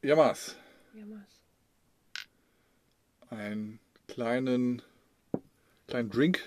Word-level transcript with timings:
Jammers, 0.00 0.56
Jammers. 0.94 1.42
einen 3.28 3.78
kleinen, 4.08 4.80
kleinen 5.88 6.08
Drink 6.08 6.40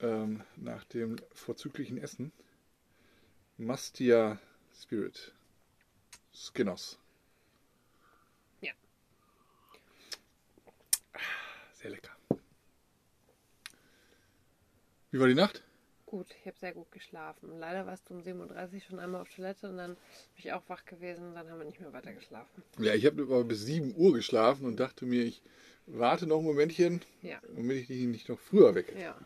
ähm, 0.00 0.42
nach 0.56 0.82
dem 0.82 1.14
vorzüglichen 1.32 1.96
Essen. 1.96 2.32
Mastia 3.56 4.40
Spirit. 4.74 5.32
Skinners. 6.34 6.98
Ja. 8.62 8.72
Sehr 11.74 11.90
lecker. 11.92 12.16
Wie 15.12 15.20
war 15.20 15.28
die 15.28 15.36
Nacht? 15.36 15.63
Gut, 16.14 16.28
ich 16.40 16.46
habe 16.46 16.56
sehr 16.60 16.72
gut 16.72 16.92
geschlafen. 16.92 17.58
Leider 17.58 17.86
warst 17.86 18.08
du 18.08 18.14
um 18.14 18.20
7.30 18.20 18.74
Uhr 18.74 18.80
schon 18.82 18.98
einmal 19.00 19.20
auf 19.22 19.34
Toilette 19.34 19.68
und 19.68 19.78
dann 19.78 19.94
bin 19.94 19.98
ich 20.36 20.52
auch 20.52 20.62
wach 20.68 20.84
gewesen 20.84 21.26
und 21.26 21.34
dann 21.34 21.50
haben 21.50 21.58
wir 21.58 21.64
nicht 21.64 21.80
mehr 21.80 21.92
weiter 21.92 22.12
geschlafen. 22.12 22.62
Ja, 22.78 22.94
ich 22.94 23.04
habe 23.04 23.22
aber 23.24 23.42
bis 23.42 23.62
7 23.64 23.96
Uhr 23.96 24.12
geschlafen 24.14 24.64
und 24.64 24.78
dachte 24.78 25.06
mir, 25.06 25.24
ich 25.24 25.42
warte 25.86 26.28
noch 26.28 26.38
ein 26.38 26.44
Momentchen, 26.44 27.00
Ja. 27.22 27.40
damit 27.56 27.78
ich 27.78 27.86
dich 27.88 28.06
nicht 28.06 28.28
noch 28.28 28.38
früher 28.38 28.76
wecke. 28.76 28.96
Ja. 28.96 29.18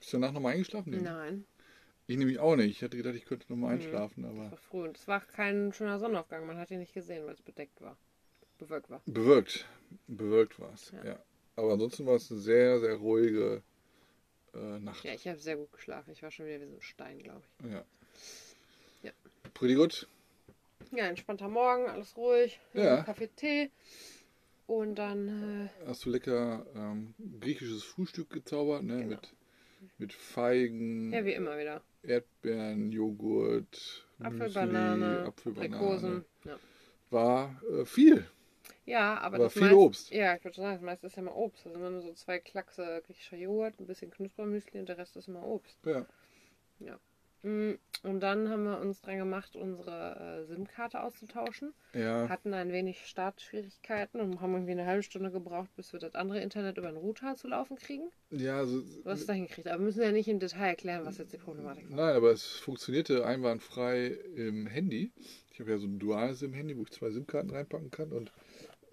Bist 0.00 0.10
du 0.10 0.16
danach 0.16 0.32
nochmal 0.32 0.54
eingeschlafen? 0.54 0.88
Nee. 0.90 1.02
Nein. 1.02 1.44
Ich 2.06 2.16
nämlich 2.16 2.38
auch 2.38 2.56
nicht. 2.56 2.70
Ich 2.70 2.82
hatte 2.82 2.96
gedacht, 2.96 3.16
ich 3.16 3.26
könnte 3.26 3.44
nochmal 3.52 3.74
Mhm. 3.76 3.82
einschlafen, 3.82 4.24
Es 4.24 4.30
aber 4.30 4.50
war 4.52 4.56
früh 4.56 4.84
und 4.84 4.96
es 4.96 5.06
war 5.06 5.20
kein 5.20 5.70
schöner 5.74 5.98
Sonnenaufgang. 5.98 6.46
Man 6.46 6.56
hat 6.56 6.70
ihn 6.70 6.78
nicht 6.78 6.94
gesehen, 6.94 7.26
weil 7.26 7.34
es 7.34 7.42
bedeckt 7.42 7.78
war. 7.82 7.98
Bewölkt 8.56 8.88
war. 8.88 9.02
bewölkt. 9.04 9.66
Bewölkt 10.06 10.58
war 10.58 10.72
es. 10.72 10.92
Ja. 10.92 11.04
Ja. 11.04 11.18
Aber 11.56 11.74
ansonsten 11.74 12.06
war 12.06 12.14
es 12.14 12.30
eine 12.30 12.40
sehr, 12.40 12.80
sehr 12.80 12.94
ruhige 12.94 13.62
äh, 14.54 14.78
Nacht. 14.80 15.04
Ja, 15.04 15.12
ich 15.12 15.26
habe 15.26 15.38
sehr 15.38 15.56
gut 15.56 15.72
geschlafen. 15.72 16.12
Ich 16.12 16.22
war 16.22 16.30
schon 16.30 16.46
wieder 16.46 16.60
wie 16.60 16.66
so 16.66 16.74
ein 16.74 16.82
Stein, 16.82 17.18
glaube 17.18 17.42
ich. 17.62 17.70
Ja. 17.70 17.84
Ja. 19.02 19.12
Pretty 19.52 19.74
gut. 19.74 20.08
Ja, 20.92 21.06
entspannter 21.06 21.48
Morgen, 21.48 21.88
alles 21.88 22.16
ruhig. 22.16 22.60
Ja. 22.72 23.02
Kaffee, 23.02 23.28
Tee. 23.28 23.70
Und 24.66 24.94
dann, 24.96 25.68
äh, 25.84 25.86
Hast 25.86 26.04
du 26.04 26.10
lecker 26.10 26.64
ähm, 26.74 27.14
griechisches 27.40 27.84
Frühstück 27.84 28.30
gezaubert, 28.30 28.82
ne? 28.82 28.96
Genau. 28.98 29.08
Mit, 29.08 29.34
mit 29.98 30.12
Feigen, 30.12 31.12
ja, 31.12 31.24
wie 31.24 31.34
immer 31.34 31.58
wieder. 31.58 31.82
Erdbeeren, 32.02 32.90
Joghurt, 32.90 34.06
Apfel, 34.20 34.38
Müsli, 34.38 34.54
Banane, 34.54 35.24
Apfel, 35.26 35.52
Banane. 35.52 35.76
Aprikosen. 35.76 36.24
Ja. 36.44 36.58
War 37.10 37.62
äh, 37.70 37.84
viel. 37.84 38.26
Ja, 38.86 39.18
aber 39.18 39.38
War 39.38 39.44
das 39.46 39.52
viel 39.54 39.62
meiste, 39.62 39.78
Obst. 39.78 40.10
Ja, 40.10 40.34
ich 40.36 40.44
würde 40.44 40.56
sagen, 40.56 40.74
das 40.74 40.82
meiste 40.82 41.06
ist 41.06 41.16
ja 41.16 41.22
immer 41.22 41.36
Obst. 41.36 41.66
Also 41.66 41.78
immer 41.78 41.90
nur 41.90 42.02
so 42.02 42.12
zwei 42.12 42.38
Klackse 42.38 43.02
griechischer 43.06 43.36
Joghurt, 43.36 43.80
ein 43.80 43.86
bisschen 43.86 44.10
Knuspermüsli 44.10 44.80
und 44.80 44.88
der 44.88 44.98
Rest 44.98 45.16
ist 45.16 45.28
immer 45.28 45.44
Obst. 45.46 45.78
Ja. 46.80 46.98
Mm, 47.44 47.74
Und 48.02 48.20
dann 48.20 48.48
haben 48.48 48.64
wir 48.64 48.80
uns 48.80 49.02
dran 49.02 49.18
gemacht, 49.18 49.54
unsere 49.54 50.40
äh, 50.42 50.46
SIM-Karte 50.46 51.02
auszutauschen. 51.02 51.74
Ja. 51.92 52.28
Hatten 52.28 52.54
ein 52.54 52.72
wenig 52.72 53.06
Startschwierigkeiten 53.06 54.20
und 54.20 54.40
haben 54.40 54.54
irgendwie 54.54 54.72
eine 54.72 54.86
halbe 54.86 55.02
Stunde 55.02 55.30
gebraucht, 55.30 55.68
bis 55.76 55.92
wir 55.92 56.00
das 56.00 56.14
andere 56.14 56.40
Internet 56.40 56.78
über 56.78 56.88
den 56.88 56.96
Router 56.96 57.36
zu 57.36 57.48
laufen 57.48 57.76
kriegen. 57.76 58.10
Ja, 58.30 58.58
also, 58.58 58.82
hast 59.04 59.20
es 59.20 59.26
da 59.26 59.34
hingekriegt. 59.34 59.68
Aber 59.68 59.78
wir 59.80 59.84
müssen 59.84 60.02
ja 60.02 60.10
nicht 60.10 60.28
im 60.28 60.38
Detail 60.40 60.68
erklären, 60.68 61.04
was 61.04 61.18
jetzt 61.18 61.32
die 61.34 61.38
Problematik 61.38 61.90
war. 61.90 61.96
Nein, 62.06 62.16
aber 62.16 62.32
es 62.32 62.44
funktionierte 62.44 63.26
einwandfrei 63.26 64.06
im 64.36 64.66
Handy. 64.66 65.12
Ich 65.52 65.60
habe 65.60 65.70
ja 65.70 65.78
so 65.78 65.86
ein 65.86 65.98
duales 65.98 66.40
SIM-Handy, 66.40 66.76
wo 66.78 66.82
ich 66.82 66.90
zwei 66.92 67.10
SIM-Karten 67.10 67.50
reinpacken 67.50 67.90
kann. 67.90 68.10
Und 68.10 68.32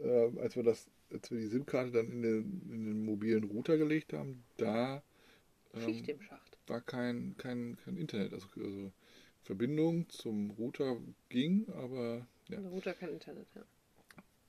äh, 0.03 0.39
als 0.39 0.55
wir 0.55 0.63
das, 0.63 0.87
als 1.11 1.31
wir 1.31 1.39
die 1.39 1.47
SIM-Karte 1.47 1.91
dann 1.91 2.11
in 2.11 2.21
den, 2.21 2.69
in 2.71 2.85
den 2.85 3.05
mobilen 3.05 3.43
Router 3.43 3.77
gelegt 3.77 4.13
haben, 4.13 4.43
da 4.57 5.03
ähm, 5.73 6.03
war 6.67 6.81
kein, 6.81 7.35
kein, 7.37 7.77
kein 7.83 7.97
Internet. 7.97 8.33
Also, 8.33 8.47
also 8.57 8.91
Verbindung 9.43 10.07
zum 10.09 10.51
Router 10.51 10.97
ging, 11.29 11.67
aber 11.69 12.27
ja. 12.49 12.59
Der 12.59 12.69
Router 12.69 12.93
kein 12.93 13.09
Internet, 13.09 13.47
ja. 13.55 13.63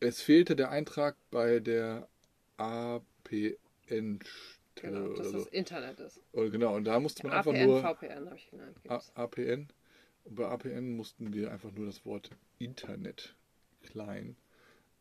es 0.00 0.20
fehlte 0.20 0.56
der 0.56 0.70
Eintrag 0.70 1.16
bei 1.30 1.60
der 1.60 2.08
APN. 2.56 4.20
Genau, 4.74 5.08
dass 5.14 5.28
oder 5.28 5.32
das 5.32 5.44
so. 5.44 5.50
Internet 5.50 6.00
ist. 6.00 6.20
Oder 6.32 6.50
genau, 6.50 6.76
und 6.76 6.84
da 6.84 6.98
musste 6.98 7.26
man 7.26 7.36
einfach 7.36 7.52
APN, 7.52 7.66
nur. 7.66 7.80
VPN 7.80 8.26
habe 8.26 8.36
ich 8.36 8.50
genannt. 8.50 8.76
Gibt's. 8.82 9.12
APN. 9.14 9.68
Und 10.24 10.34
bei 10.36 10.46
APN 10.46 10.96
mussten 10.96 11.32
wir 11.34 11.50
einfach 11.50 11.72
nur 11.72 11.86
das 11.86 12.04
Wort 12.06 12.30
Internet 12.58 13.34
klein 13.82 14.36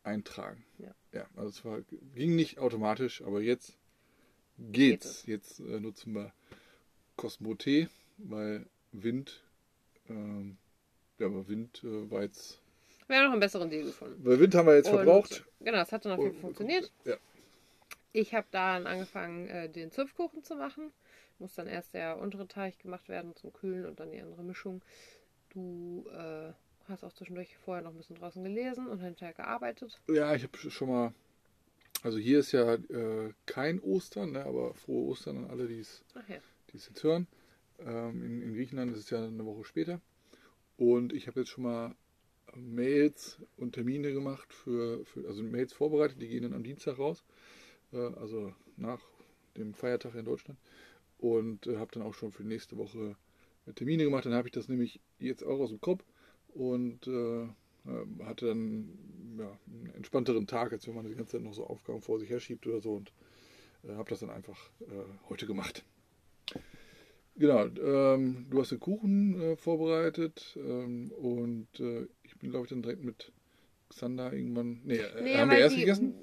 eintragen. 0.03 0.63
Ja. 0.77 0.93
ja 1.13 1.27
also 1.35 1.49
es 1.49 1.65
war, 1.65 1.81
ging 2.15 2.35
nicht 2.35 2.59
automatisch, 2.59 3.21
aber 3.21 3.41
jetzt 3.41 3.77
geht's. 4.57 5.25
Jetzt 5.25 5.59
äh, 5.59 5.79
nutzen 5.79 6.13
wir 6.13 6.33
Cosmo 7.15 7.55
T, 7.55 7.87
weil 8.17 8.65
Wind, 8.91 9.43
ähm, 10.09 10.57
ja, 11.19 11.27
aber 11.27 11.47
Wind 11.47 11.83
äh, 11.83 12.09
war 12.09 12.23
jetzt, 12.23 12.59
Wir 13.07 13.17
haben 13.17 13.25
noch 13.25 13.31
einen 13.33 13.39
besseren 13.41 13.69
Deal 13.69 13.83
gefunden. 13.85 14.23
weil 14.25 14.39
Wind 14.39 14.55
haben 14.55 14.67
wir 14.67 14.75
jetzt 14.75 14.87
Und- 14.89 14.95
verbraucht. 14.95 15.45
Genau, 15.59 15.81
es 15.81 15.91
hat 15.91 16.05
dann 16.05 16.13
auf 16.13 16.19
jeden 16.19 16.31
Fall 16.35 16.49
Und- 16.49 16.57
funktioniert. 16.57 16.91
Ja. 17.05 17.17
Ich 18.13 18.33
habe 18.33 18.47
dann 18.51 18.87
angefangen, 18.87 19.47
äh, 19.47 19.69
den 19.69 19.91
Zupfkuchen 19.91 20.43
zu 20.43 20.55
machen. 20.55 20.91
Muss 21.39 21.55
dann 21.55 21.67
erst 21.67 21.93
der 21.93 22.19
untere 22.19 22.47
Teig 22.47 22.77
gemacht 22.79 23.07
werden 23.09 23.35
zum 23.35 23.53
Kühlen 23.53 23.85
und 23.85 23.99
dann 23.99 24.11
die 24.11 24.21
andere 24.21 24.43
Mischung. 24.43 24.83
Du 25.49 26.05
äh, 26.11 26.51
hast 26.91 27.03
auch 27.03 27.13
zwischendurch 27.13 27.57
vorher 27.57 27.83
noch 27.83 27.91
ein 27.91 27.97
bisschen 27.97 28.17
draußen 28.17 28.43
gelesen 28.43 28.87
und 28.87 28.99
hinterher 28.99 29.33
gearbeitet. 29.33 29.99
Ja, 30.07 30.35
ich 30.35 30.43
habe 30.43 30.57
schon 30.57 30.89
mal, 30.89 31.13
also 32.03 32.17
hier 32.17 32.39
ist 32.39 32.51
ja 32.51 32.75
äh, 32.75 33.33
kein 33.45 33.79
Ostern, 33.79 34.33
ne, 34.33 34.45
aber 34.45 34.73
frohe 34.75 35.09
Ostern 35.09 35.37
an 35.37 35.49
alle, 35.49 35.67
die 35.67 35.79
es 35.79 36.03
ja. 36.27 36.35
die 36.71 36.77
es 36.77 36.87
jetzt 36.87 37.03
hören. 37.03 37.27
Ähm, 37.79 38.23
in, 38.23 38.41
in 38.41 38.53
Griechenland 38.53 38.91
ist 38.91 38.99
es 38.99 39.09
ja 39.09 39.23
eine 39.23 39.45
Woche 39.45 39.63
später. 39.63 40.01
Und 40.77 41.13
ich 41.13 41.27
habe 41.27 41.39
jetzt 41.41 41.49
schon 41.49 41.63
mal 41.63 41.95
Mails 42.55 43.39
und 43.57 43.73
Termine 43.73 44.11
gemacht 44.13 44.53
für, 44.53 45.05
für 45.05 45.27
also 45.27 45.43
Mails 45.43 45.73
vorbereitet, 45.73 46.21
die 46.21 46.27
gehen 46.27 46.43
dann 46.43 46.53
am 46.53 46.63
Dienstag 46.63 46.97
raus, 46.99 47.23
äh, 47.93 47.97
also 47.97 48.53
nach 48.77 49.01
dem 49.57 49.73
Feiertag 49.73 50.15
in 50.15 50.25
Deutschland. 50.25 50.59
Und 51.17 51.67
äh, 51.67 51.77
habe 51.77 51.91
dann 51.93 52.03
auch 52.03 52.13
schon 52.13 52.31
für 52.31 52.43
nächste 52.43 52.77
Woche 52.77 53.15
Termine 53.75 54.03
gemacht. 54.03 54.25
Dann 54.25 54.33
habe 54.33 54.47
ich 54.47 54.53
das 54.53 54.67
nämlich 54.67 54.99
jetzt 55.19 55.43
auch 55.43 55.59
aus 55.59 55.69
dem 55.69 55.81
Kopf 55.81 56.03
und 56.53 57.07
äh, 57.07 57.43
äh, 57.43 58.23
hatte 58.25 58.47
dann 58.47 58.89
ja, 59.37 59.57
einen 59.67 59.91
entspannteren 59.95 60.47
Tag, 60.47 60.71
als 60.73 60.87
wenn 60.87 60.95
man 60.95 61.07
die 61.07 61.15
ganze 61.15 61.33
Zeit 61.37 61.41
noch 61.41 61.53
so 61.53 61.65
Aufgaben 61.65 62.01
vor 62.01 62.19
sich 62.19 62.29
herschiebt 62.29 62.65
oder 62.67 62.81
so. 62.81 62.93
Und 62.95 63.11
äh, 63.83 63.93
habe 63.95 64.09
das 64.09 64.19
dann 64.19 64.29
einfach 64.29 64.69
äh, 64.81 64.85
heute 65.29 65.45
gemacht. 65.45 65.83
Genau, 67.35 67.65
ähm, 67.65 68.45
du 68.49 68.59
hast 68.59 68.71
den 68.71 68.79
Kuchen 68.79 69.39
äh, 69.41 69.55
vorbereitet 69.55 70.57
ähm, 70.61 71.11
und 71.11 71.67
äh, 71.79 72.07
ich 72.23 72.37
bin, 72.37 72.51
glaube 72.51 72.65
ich, 72.65 72.69
dann 72.69 72.81
direkt 72.83 73.03
mit 73.03 73.31
Xander 73.89 74.33
irgendwann. 74.33 74.81
Nee, 74.83 74.99
Nee, 75.23 75.35
haben 75.37 75.49
wir 75.49 75.57
erst 75.59 75.75
die- 75.75 75.79
gegessen? 75.81 76.13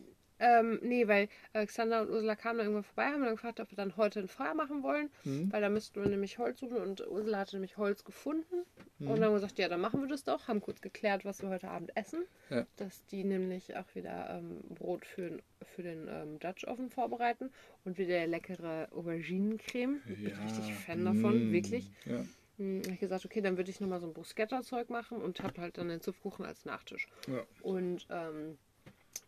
Ähm, 0.41 0.79
nee, 0.83 1.09
weil 1.09 1.29
Alexander 1.53 2.03
und 2.03 2.11
Ursula 2.11 2.37
kamen 2.37 2.59
dann 2.59 2.67
irgendwann 2.69 2.85
vorbei, 2.85 3.07
haben 3.11 3.23
dann 3.23 3.33
gefragt, 3.35 3.61
ob 3.61 3.71
wir 3.71 3.77
dann 3.77 3.97
heute 3.97 4.21
ein 4.21 4.29
Feuer 4.29 4.55
machen 4.55 4.83
wollen, 4.83 5.11
Mhm. 5.25 5.53
weil 5.53 5.61
da 5.61 5.69
müssten 5.69 6.01
wir 6.03 6.09
nämlich 6.09 6.39
Holz 6.39 6.61
suchen 6.61 6.77
und 6.79 7.07
Ursula 7.07 7.39
hatte 7.39 7.57
nämlich 7.57 7.77
Holz 7.77 8.05
gefunden. 8.05 8.65
Mhm. 8.99 9.09
Und 9.09 9.17
dann 9.17 9.25
haben 9.25 9.33
wir 9.33 9.41
gesagt, 9.41 9.59
ja, 9.59 9.69
dann 9.69 9.81
machen 9.81 10.01
wir 10.01 10.09
das 10.09 10.25
doch. 10.25 10.49
Haben 10.49 10.61
kurz 10.61 10.81
geklärt, 10.81 11.25
was 11.25 11.43
wir 11.43 11.49
heute 11.49 11.69
Abend 11.69 11.97
essen. 11.97 12.25
Ja. 12.51 12.67
Dass 12.77 13.05
die 13.07 13.25
nämlich 13.25 13.77
auch 13.77 13.95
wieder 13.95 14.31
ähm, 14.39 14.61
Brot 14.75 15.05
für, 15.07 15.23
den- 15.31 15.43
für 15.75 15.83
den 15.83 16.07
ähm, 16.09 16.39
Dutch 16.39 16.67
Oven 16.67 16.91
vorbereiten 16.91 17.51
und 17.85 17.99
wieder 17.99 18.27
leckere 18.27 18.89
Auberginencreme. 18.93 20.01
Ich 20.09 20.23
bin 20.25 20.35
richtig 20.43 20.75
Fan 20.75 21.05
davon, 21.05 21.51
Mm, 21.51 21.53
wirklich. 21.53 21.91
Ja. 22.05 22.25
Hm, 22.59 22.83
hab 22.85 22.93
ich 22.93 23.01
gesagt, 23.01 23.25
okay, 23.25 23.41
dann 23.41 23.57
würde 23.57 23.71
ich 23.71 23.81
nochmal 23.81 24.01
so 24.01 24.07
ein 24.07 24.13
Bruschetta-Zeug 24.15 24.91
machen 24.91 25.21
und 25.23 25.41
habe 25.43 25.61
halt 25.61 25.79
dann 25.79 25.89
den 25.89 26.01
Zupfkuchen 26.01 26.45
als 26.45 26.65
Nachtisch. 26.65 27.07
ja. 27.29 27.43
Und 27.63 28.07
ähm, 28.11 28.59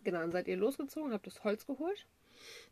genau, 0.05 0.21
dann 0.21 0.33
seid 0.33 0.49
ihr 0.49 0.57
losgezogen, 0.57 1.13
habt 1.13 1.27
das 1.27 1.43
Holz 1.45 1.67
geholt. 1.67 2.07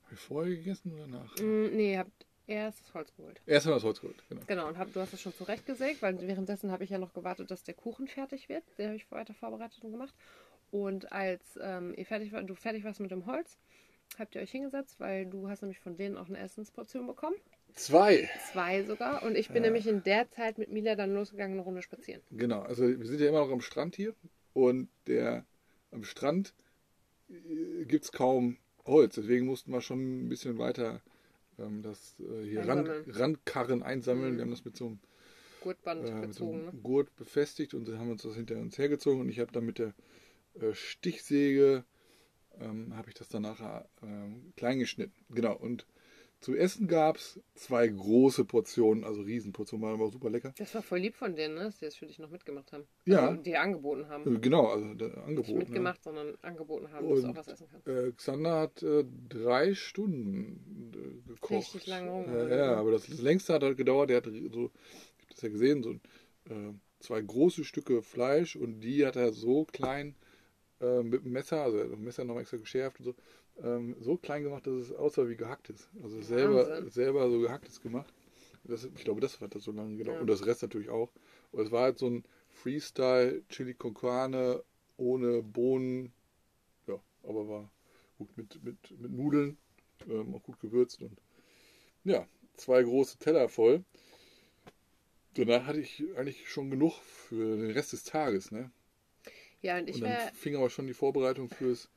Haben 0.04 0.10
wir 0.10 0.18
vorher 0.18 0.54
gegessen 0.56 0.92
oder 0.94 1.06
nach? 1.06 1.36
Mm, 1.38 1.76
nee, 1.76 1.92
ihr 1.92 1.98
habt 2.00 2.26
erst 2.46 2.80
das 2.80 2.94
Holz 2.94 3.14
geholt. 3.16 3.40
Erst 3.46 3.66
haben 3.66 3.72
wir 3.72 3.76
das 3.76 3.84
Holz 3.84 4.00
geholt, 4.00 4.22
genau. 4.28 4.42
Genau, 4.46 4.68
und 4.68 4.78
hab, 4.78 4.92
du 4.92 5.00
hast 5.00 5.12
es 5.12 5.20
schon 5.20 5.34
zurechtgesägt, 5.34 6.00
weil 6.02 6.18
währenddessen 6.26 6.70
habe 6.70 6.84
ich 6.84 6.90
ja 6.90 6.98
noch 6.98 7.12
gewartet, 7.12 7.50
dass 7.50 7.62
der 7.62 7.74
Kuchen 7.74 8.08
fertig 8.08 8.48
wird. 8.48 8.64
Den 8.78 8.86
habe 8.86 8.96
ich 8.96 9.10
weiter 9.10 9.34
vorbereitet 9.34 9.84
und 9.84 9.92
gemacht. 9.92 10.14
Und 10.70 11.12
als 11.12 11.58
ähm, 11.62 11.94
ihr 11.96 12.06
fertig 12.06 12.32
war, 12.32 12.42
du 12.42 12.54
fertig 12.54 12.84
warst 12.84 13.00
mit 13.00 13.10
dem 13.10 13.26
Holz, 13.26 13.58
habt 14.18 14.34
ihr 14.34 14.40
euch 14.40 14.50
hingesetzt, 14.50 14.98
weil 15.00 15.26
du 15.26 15.48
hast 15.48 15.62
nämlich 15.62 15.80
von 15.80 15.96
denen 15.96 16.16
auch 16.16 16.28
eine 16.28 16.38
Essensportion 16.38 17.06
bekommen. 17.06 17.36
Zwei. 17.74 18.28
Zwei 18.52 18.82
sogar. 18.84 19.22
Und 19.22 19.36
ich 19.36 19.48
bin 19.48 19.56
Ja. 19.62 19.62
nämlich 19.70 19.86
in 19.86 20.02
der 20.02 20.30
Zeit 20.30 20.58
mit 20.58 20.70
Mila 20.70 20.94
dann 20.94 21.14
losgegangen, 21.14 21.52
eine 21.54 21.62
Runde 21.62 21.82
spazieren. 21.82 22.22
Genau, 22.30 22.60
also 22.62 22.88
wir 22.88 23.06
sind 23.06 23.20
ja 23.20 23.28
immer 23.28 23.40
noch 23.44 23.52
am 23.52 23.60
Strand 23.60 23.94
hier 23.94 24.14
und 24.54 24.88
der 25.06 25.44
am 25.92 26.04
Strand 26.04 26.54
gibt 27.86 28.04
es 28.04 28.12
kaum 28.12 28.56
Holz, 28.86 29.16
deswegen 29.16 29.46
mussten 29.46 29.72
wir 29.72 29.80
schon 29.80 30.24
ein 30.24 30.28
bisschen 30.28 30.58
weiter 30.58 31.02
ähm, 31.58 31.82
das 31.82 32.16
äh, 32.20 32.44
hier 32.44 32.60
Rand, 32.60 32.88
Einsammeln. 32.88 33.10
Randkarren 33.10 33.82
einsammeln. 33.82 34.32
Mhm. 34.32 34.36
Wir 34.36 34.42
haben 34.42 34.50
das 34.50 34.64
mit 34.64 34.76
so 34.76 34.86
einem, 34.86 34.98
Gurtband 35.60 36.08
äh, 36.08 36.12
mit 36.14 36.34
so 36.34 36.46
gezogen. 36.46 36.58
einem 36.68 36.76
Ne? 36.76 36.82
Gurt 36.82 37.16
befestigt 37.16 37.74
und 37.74 37.88
dann 37.88 37.98
haben 37.98 38.06
wir 38.06 38.12
uns 38.12 38.22
das 38.22 38.36
hinter 38.36 38.56
uns 38.56 38.78
hergezogen 38.78 39.20
und 39.20 39.28
ich 39.28 39.40
habe 39.40 39.52
dann 39.52 39.66
mit 39.66 39.78
der 39.78 39.92
äh, 40.60 40.72
Stichsäge 40.72 41.84
ähm, 42.60 42.96
habe 42.96 43.08
ich 43.08 43.14
das 43.14 43.28
dann 43.28 43.42
nachher 43.42 43.88
ähm, 44.02 44.52
klein 44.56 44.78
geschnitten. 44.78 45.14
Genau, 45.30 45.56
und 45.56 45.86
Zu 46.40 46.54
essen 46.54 46.86
gab 46.86 47.16
es 47.16 47.40
zwei 47.54 47.88
große 47.88 48.44
Portionen, 48.44 49.02
also 49.02 49.22
Riesenportionen, 49.22 49.84
waren 49.84 49.94
aber 49.94 50.08
super 50.08 50.30
lecker. 50.30 50.54
Das 50.56 50.72
war 50.72 50.82
voll 50.82 51.00
lieb 51.00 51.16
von 51.16 51.34
denen, 51.34 51.56
ne? 51.56 51.64
dass 51.64 51.78
die 51.78 51.86
das 51.86 51.96
für 51.96 52.06
dich 52.06 52.20
noch 52.20 52.30
mitgemacht 52.30 52.70
haben. 52.72 52.84
Ja. 53.06 53.30
Also, 53.30 53.42
die 53.42 53.56
angeboten 53.56 54.08
haben. 54.08 54.36
Äh, 54.36 54.38
Genau, 54.38 54.66
also 54.66 54.94
der 54.94 55.08
Nicht 55.08 55.18
Angebot. 55.18 55.48
Ne? 55.48 55.54
mitgemacht, 55.58 56.04
sondern 56.04 56.38
angeboten 56.42 56.92
haben, 56.92 57.08
dass 57.08 57.20
du 57.20 57.24
auch 57.24 57.28
Und 57.30 57.36
was 57.36 57.48
essen 57.48 57.66
kannst. 57.70 57.88
Äh, 57.88 58.12
Xander 58.12 58.60
hat 58.60 58.82
äh, 58.84 59.04
drei 59.28 59.74
Stunden 59.74 60.92
äh, 60.94 61.28
gekocht. 61.28 61.74
Richtig 61.74 61.86
lange 61.88 62.10
rum. 62.10 62.26
Ja, 62.32 62.48
ja, 62.56 62.74
aber 62.76 62.92
das, 62.92 63.06
das 63.06 63.20
längste 63.20 63.54
hat 63.54 63.64
halt 63.64 63.76
gedauert. 63.76 64.10
Der 64.10 64.18
hat 64.18 64.26
so, 64.26 64.32
ich 64.32 64.44
habe 64.44 64.70
das 65.30 65.42
ja 65.42 65.48
gesehen, 65.48 65.82
so 65.82 65.90
äh, 65.92 66.72
zwei 67.00 67.20
große 67.20 67.64
Stücke 67.64 68.02
Fleisch 68.02 68.54
und 68.54 68.80
die 68.80 69.04
hat 69.04 69.16
er 69.16 69.32
so 69.32 69.64
klein 69.64 70.14
äh, 70.80 71.02
mit 71.02 71.24
dem 71.24 71.32
Messer, 71.32 71.62
also 71.62 71.80
hat 71.80 71.92
das 71.92 71.98
Messer 71.98 72.24
noch 72.24 72.38
extra 72.38 72.56
geschärft 72.56 73.00
und 73.00 73.04
so, 73.06 73.14
ähm, 73.62 73.96
so 74.00 74.16
klein 74.16 74.42
gemacht, 74.42 74.66
dass 74.66 74.74
es 74.74 74.92
aussah 74.92 75.28
wie 75.28 75.36
gehacktes. 75.36 75.88
Also 76.02 76.20
selber, 76.22 76.68
Wahnsinn. 76.68 76.90
selber 76.90 77.30
so 77.30 77.40
gehacktes 77.40 77.80
gemacht. 77.80 78.12
Das, 78.64 78.84
ich 78.84 79.04
glaube, 79.04 79.20
das 79.20 79.40
hat 79.40 79.54
das 79.54 79.64
so 79.64 79.72
lange 79.72 79.96
gedauert. 79.96 80.16
Ja. 80.16 80.20
Und 80.20 80.26
das 80.28 80.44
Rest 80.44 80.62
natürlich 80.62 80.90
auch. 80.90 81.10
Und 81.52 81.64
es 81.64 81.70
war 81.70 81.82
halt 81.82 81.98
so 81.98 82.08
ein 82.08 82.24
Freestyle 82.50 83.42
Chili 83.48 83.74
con 83.74 83.94
Carne 83.94 84.62
ohne 84.96 85.42
Bohnen. 85.42 86.12
Ja, 86.86 87.00
aber 87.22 87.48
war 87.48 87.70
gut 88.18 88.36
mit, 88.36 88.62
mit, 88.62 89.00
mit 89.00 89.12
Nudeln, 89.12 89.56
ähm, 90.08 90.34
auch 90.34 90.42
gut 90.42 90.60
gewürzt 90.60 91.02
und 91.02 91.16
ja, 92.04 92.26
zwei 92.56 92.82
große 92.82 93.18
Teller 93.18 93.48
voll. 93.48 93.84
Danach 95.34 95.66
hatte 95.66 95.80
ich 95.80 96.04
eigentlich 96.16 96.48
schon 96.48 96.70
genug 96.70 96.94
für 97.02 97.56
den 97.56 97.70
Rest 97.70 97.92
des 97.92 98.04
Tages, 98.04 98.50
ne? 98.50 98.70
Ja, 99.62 99.78
und 99.78 99.88
ich 99.88 99.96
und 99.96 100.02
dann 100.02 100.10
wäre. 100.12 100.30
fing 100.34 100.56
aber 100.56 100.70
schon 100.70 100.86
die 100.86 100.94
Vorbereitung 100.94 101.48
fürs, 101.48 101.90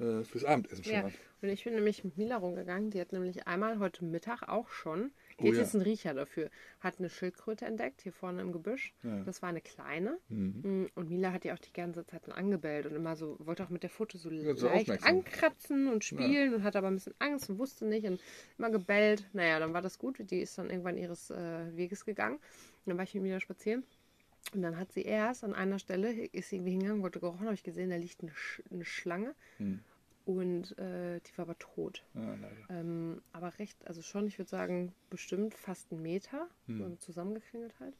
äh, 0.00 0.22
fürs 0.24 0.44
Abendessen 0.44 0.82
schon 0.84 0.92
Ja, 0.92 1.04
an. 1.04 1.14
und 1.42 1.48
ich 1.48 1.62
bin 1.64 1.74
nämlich 1.74 2.02
mit 2.04 2.16
Mila 2.18 2.36
rumgegangen. 2.36 2.90
Die 2.90 3.00
hat 3.00 3.12
nämlich 3.12 3.46
einmal 3.46 3.78
heute 3.78 4.04
Mittag 4.04 4.48
auch 4.48 4.68
schon. 4.70 5.12
Oh 5.38 5.42
Die 5.44 5.48
hat 5.50 5.54
ja. 5.54 5.60
jetzt 5.62 5.74
einen 5.74 5.84
Riecher 5.84 6.14
dafür. 6.14 6.50
Hat 6.80 6.98
eine 6.98 7.08
Schildkröte 7.08 7.64
entdeckt, 7.64 8.02
hier 8.02 8.12
vorne 8.12 8.42
im 8.42 8.50
Gebüsch. 8.52 8.92
Ja. 9.04 9.22
Das 9.24 9.40
war 9.40 9.48
eine 9.50 9.60
kleine. 9.60 10.18
Mhm. 10.28 10.60
Mm, 10.82 10.86
Und 10.96 11.10
Mila 11.10 11.32
hat 11.32 11.44
die 11.44 11.52
auch 11.52 11.58
die 11.58 11.72
ganze 11.72 12.04
Zeit 12.06 12.28
angebellt 12.30 12.86
und 12.86 12.94
immer 12.96 13.14
so, 13.16 13.36
wollte 13.38 13.62
auch 13.64 13.68
mit 13.70 13.82
der 13.84 13.90
Foto 13.90 14.18
so 14.18 14.30
Ja, 14.30 14.54
so 14.56 14.66
leicht 14.66 14.80
aufmerksam. 14.82 15.08
ankratzen 15.16 15.88
und 15.88 16.04
spielen 16.04 16.54
und 16.54 16.64
hatte 16.64 16.78
aber 16.78 16.88
ein 16.88 16.94
bisschen 16.96 17.14
Angst 17.20 17.48
und 17.50 17.58
wusste 17.58 17.86
nicht 17.86 18.04
und 18.06 18.20
immer 18.58 18.70
gebellt. 18.70 19.26
Naja, 19.32 19.60
dann 19.60 19.72
war 19.72 19.80
das 19.82 19.98
gut. 19.98 20.18
Die 20.30 20.40
ist 20.40 20.58
dann 20.58 20.68
irgendwann 20.70 20.98
ihres 20.98 21.30
äh, 21.30 21.76
Weges 21.76 22.04
gegangen. 22.04 22.36
Und 22.36 22.42
dann 22.86 22.96
war 22.98 23.04
ich 23.04 23.14
mit 23.14 23.22
Mila 23.22 23.38
spazieren. 23.40 23.84
Und 24.54 24.62
dann 24.62 24.78
hat 24.78 24.92
sie 24.92 25.02
erst 25.02 25.44
an 25.44 25.54
einer 25.54 25.78
Stelle, 25.78 26.12
ist 26.12 26.48
sie 26.48 26.56
irgendwie 26.56 26.72
hingegangen, 26.72 27.02
wollte 27.02 27.20
gerochen, 27.20 27.44
habe 27.44 27.54
ich 27.54 27.62
gesehen, 27.62 27.90
da 27.90 27.96
liegt 27.96 28.22
eine, 28.22 28.32
Sch 28.34 28.62
eine 28.70 28.84
Schlange. 28.84 29.34
Hm. 29.58 29.80
Und 30.26 30.78
äh, 30.78 31.20
die 31.20 31.38
war 31.38 31.44
aber 31.46 31.58
tot. 31.58 32.04
Ja, 32.14 32.34
leider. 32.34 32.80
Ähm, 32.80 33.22
aber 33.32 33.58
recht, 33.58 33.76
also 33.86 34.02
schon, 34.02 34.26
ich 34.26 34.38
würde 34.38 34.50
sagen, 34.50 34.92
bestimmt 35.08 35.54
fast 35.54 35.90
einen 35.92 36.02
Meter, 36.02 36.48
Hm. 36.66 36.78
so 36.78 36.96
zusammengekringelt 36.96 37.74
halt. 37.80 37.94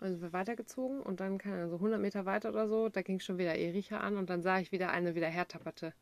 Also 0.00 0.14
sind 0.14 0.22
wir 0.22 0.32
weitergezogen 0.32 1.00
und 1.00 1.20
dann, 1.20 1.38
keine 1.38 1.56
Ahnung, 1.56 1.70
so 1.70 1.76
100 1.76 2.00
Meter 2.00 2.26
weiter 2.26 2.48
oder 2.48 2.68
so, 2.68 2.88
da 2.88 3.02
ging 3.02 3.20
schon 3.20 3.38
wieder 3.38 3.54
Erika 3.54 3.98
an 3.98 4.16
und 4.16 4.30
dann 4.30 4.42
sah 4.42 4.58
ich 4.58 4.72
wieder 4.72 4.90
eine 4.90 5.14
wieder 5.14 5.28
hertapperte. 5.28 5.92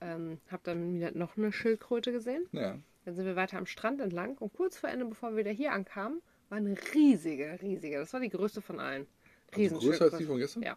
Ähm, 0.00 0.38
hab 0.50 0.62
dann 0.64 0.94
wieder 0.94 1.12
noch 1.12 1.36
eine 1.36 1.50
Schildkröte 1.52 2.12
gesehen. 2.12 2.46
Ja. 2.52 2.78
Dann 3.04 3.14
sind 3.14 3.24
wir 3.24 3.36
weiter 3.36 3.56
am 3.58 3.66
Strand 3.66 4.00
entlang 4.00 4.36
und 4.38 4.52
kurz 4.52 4.78
vor 4.78 4.90
Ende, 4.90 5.06
bevor 5.06 5.30
wir 5.30 5.38
wieder 5.38 5.50
hier 5.50 5.72
ankamen, 5.72 6.20
war 6.48 6.58
eine 6.58 6.76
riesige, 6.94 7.58
riesige, 7.62 7.98
das 7.98 8.12
war 8.12 8.20
die 8.20 8.28
größte 8.30 8.60
von 8.60 8.80
allen. 8.80 9.06
Also 9.52 9.78
größer 9.78 10.04
als 10.06 10.16
die 10.18 10.24
von 10.24 10.38
gestern? 10.38 10.62
Ja. 10.62 10.76